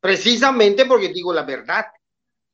[0.00, 1.86] Precisamente porque digo la verdad.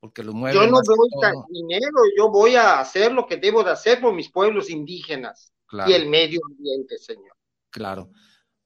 [0.02, 3.70] Porque lo yo no voy a dinero, yo voy a hacer lo que debo de
[3.70, 5.52] hacer por mis pueblos indígenas
[5.86, 7.36] y el medio ambiente, señor.
[7.70, 8.10] Claro.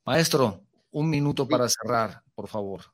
[0.07, 0.63] Maestro,
[0.93, 2.87] un minuto para cerrar, por favor.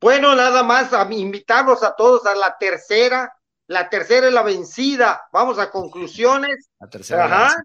[0.00, 3.32] Bueno, nada más a invitarlos a todos a la tercera.
[3.68, 5.28] La tercera es la vencida.
[5.32, 6.70] Vamos a conclusiones.
[6.80, 7.24] La tercera.
[7.26, 7.64] Ajá.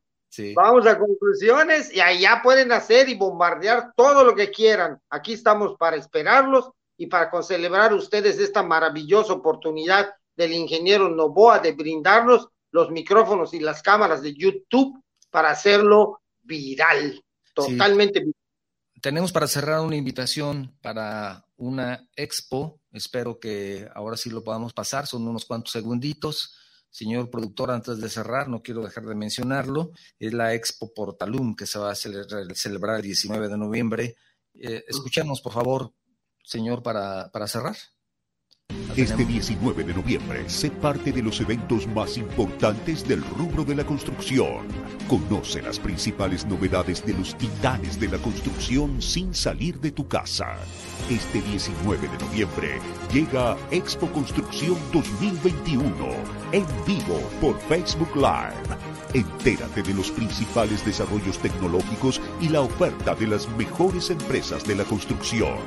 [0.56, 5.02] Vamos a conclusiones y allá pueden hacer y bombardear todo lo que quieran.
[5.10, 6.70] Aquí estamos para esperarlos
[7.00, 13.62] y para celebrar ustedes esta maravillosa oportunidad del ingeniero Novoa de brindarnos los micrófonos y
[13.62, 17.24] las cámaras de YouTube para hacerlo viral,
[17.54, 18.36] totalmente viral.
[19.02, 22.82] Tenemos para cerrar una invitación para una expo.
[22.92, 26.54] Espero que ahora sí lo podamos pasar, son unos cuantos segunditos
[26.90, 31.66] señor productor, antes de cerrar, no quiero dejar de mencionarlo, es la Expo Portalum que
[31.66, 34.16] se va a celebrar, el 19 de noviembre.
[34.56, 35.94] Eh, escuchemos, por favor,
[36.44, 37.76] señor, para, para cerrar.
[38.96, 43.86] Este 19 de noviembre, sé parte de los eventos más importantes del rubro de la
[43.86, 44.68] construcción.
[45.08, 50.58] Conoce las principales novedades de los titanes de la construcción sin salir de tu casa.
[51.10, 52.80] Este 19 de noviembre
[53.12, 55.94] llega Expo Construcción 2021
[56.52, 58.78] en vivo por Facebook Live.
[59.14, 64.84] Entérate de los principales desarrollos tecnológicos y la oferta de las mejores empresas de la
[64.84, 65.58] construcción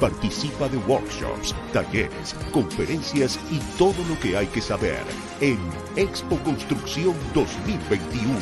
[0.00, 5.02] Participa de workshops, talleres, conferencias y todo lo que hay que saber
[5.42, 5.58] en
[5.94, 8.32] Expo Construcción 2021.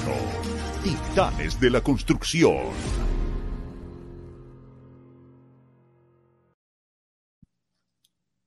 [0.84, 2.68] Titanes de la Construcción.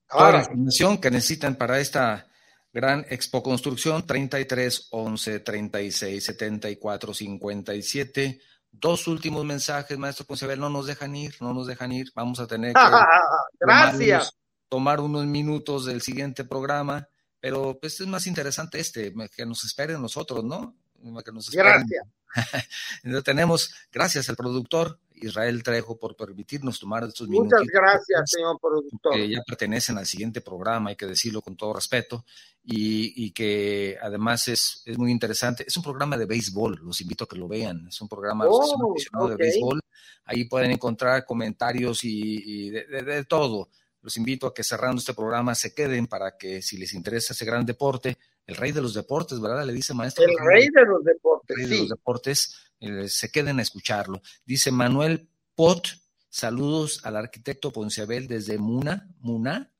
[0.09, 2.30] Toda la información que necesitan para esta
[2.72, 8.39] gran Expo Construcción 33 11 36 74 57
[8.72, 12.48] Dos últimos mensajes, maestro Concebel, no nos dejan ir, no nos dejan ir, vamos a
[12.48, 12.80] tener que.
[14.70, 17.06] Tomar, unos, minutos del siguiente programa,
[17.42, 20.78] pero pues es más interesante este, que nos esperen nosotros, ¿no?
[21.26, 21.86] Que nos esperen.
[21.86, 23.24] Gracias.
[23.26, 24.98] tenemos, gracias al productor,
[25.28, 27.60] Israel Trejo por permitirnos tomar estos minutos.
[27.60, 29.14] Muchas gracias, señor productor.
[29.14, 32.26] Que ya pertenecen al siguiente programa, hay que decirlo con todo respeto,
[32.64, 35.66] y, que además es, es, muy interesante.
[35.68, 37.88] Es un programa de béisbol, los invito a que lo vean.
[37.88, 39.80] Es un programa oh, de béisbol.
[40.26, 43.70] Ahí pueden encontrar comentarios y, de, todo.
[44.02, 47.46] Los invito a que cerrando este programa se queden para que si les interesa ese
[47.46, 48.18] gran deporte,
[48.52, 49.66] el rey de los deportes, ¿verdad?
[49.66, 50.26] Le dice maestro.
[50.26, 51.49] El rey de los deportes.
[51.49, 54.22] El rey de los deportes eh, se queden a escucharlo.
[54.45, 55.88] Dice Manuel Pot,
[56.30, 59.72] saludos al arquitecto Ponciabel desde Muna, Muna.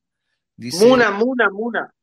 [0.55, 1.93] Dice, Muna, Muna, Muna.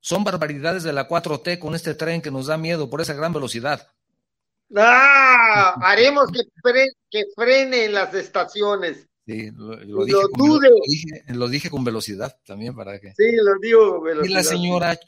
[0.00, 3.32] Son barbaridades de la 4T con este tren que nos da miedo por esa gran
[3.32, 3.88] velocidad.
[4.76, 5.74] ¡Ah!
[5.80, 6.42] Haremos que,
[7.10, 9.08] que frene en las estaciones.
[9.26, 13.14] Sí, lo, dije con, lo, dije, con velocidad también para que.
[13.14, 14.30] Sí, lo digo con velocidad.
[14.30, 14.98] Y la señora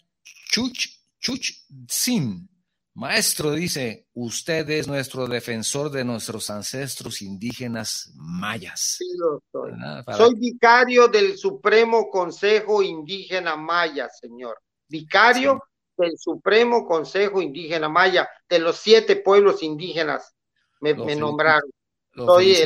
[0.51, 0.89] Chuch,
[1.21, 2.49] Chuch Sin
[2.97, 8.97] Maestro dice, usted es nuestro defensor de nuestros ancestros indígenas mayas.
[8.97, 9.73] Sí, lo soy.
[10.17, 14.59] Soy vicario del Supremo Consejo Indígena Maya, señor.
[14.89, 15.63] Vicario
[15.95, 20.35] del Supremo Consejo Indígena Maya, de los siete pueblos indígenas
[20.81, 21.71] me, nombraron.
[22.15, 22.57] Soy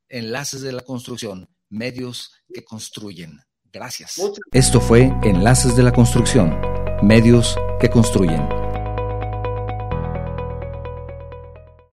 [0.09, 3.39] Enlaces de la Construcción, medios que construyen.
[3.71, 4.21] Gracias.
[4.51, 6.59] Esto fue Enlaces de la Construcción,
[7.01, 8.62] medios que construyen.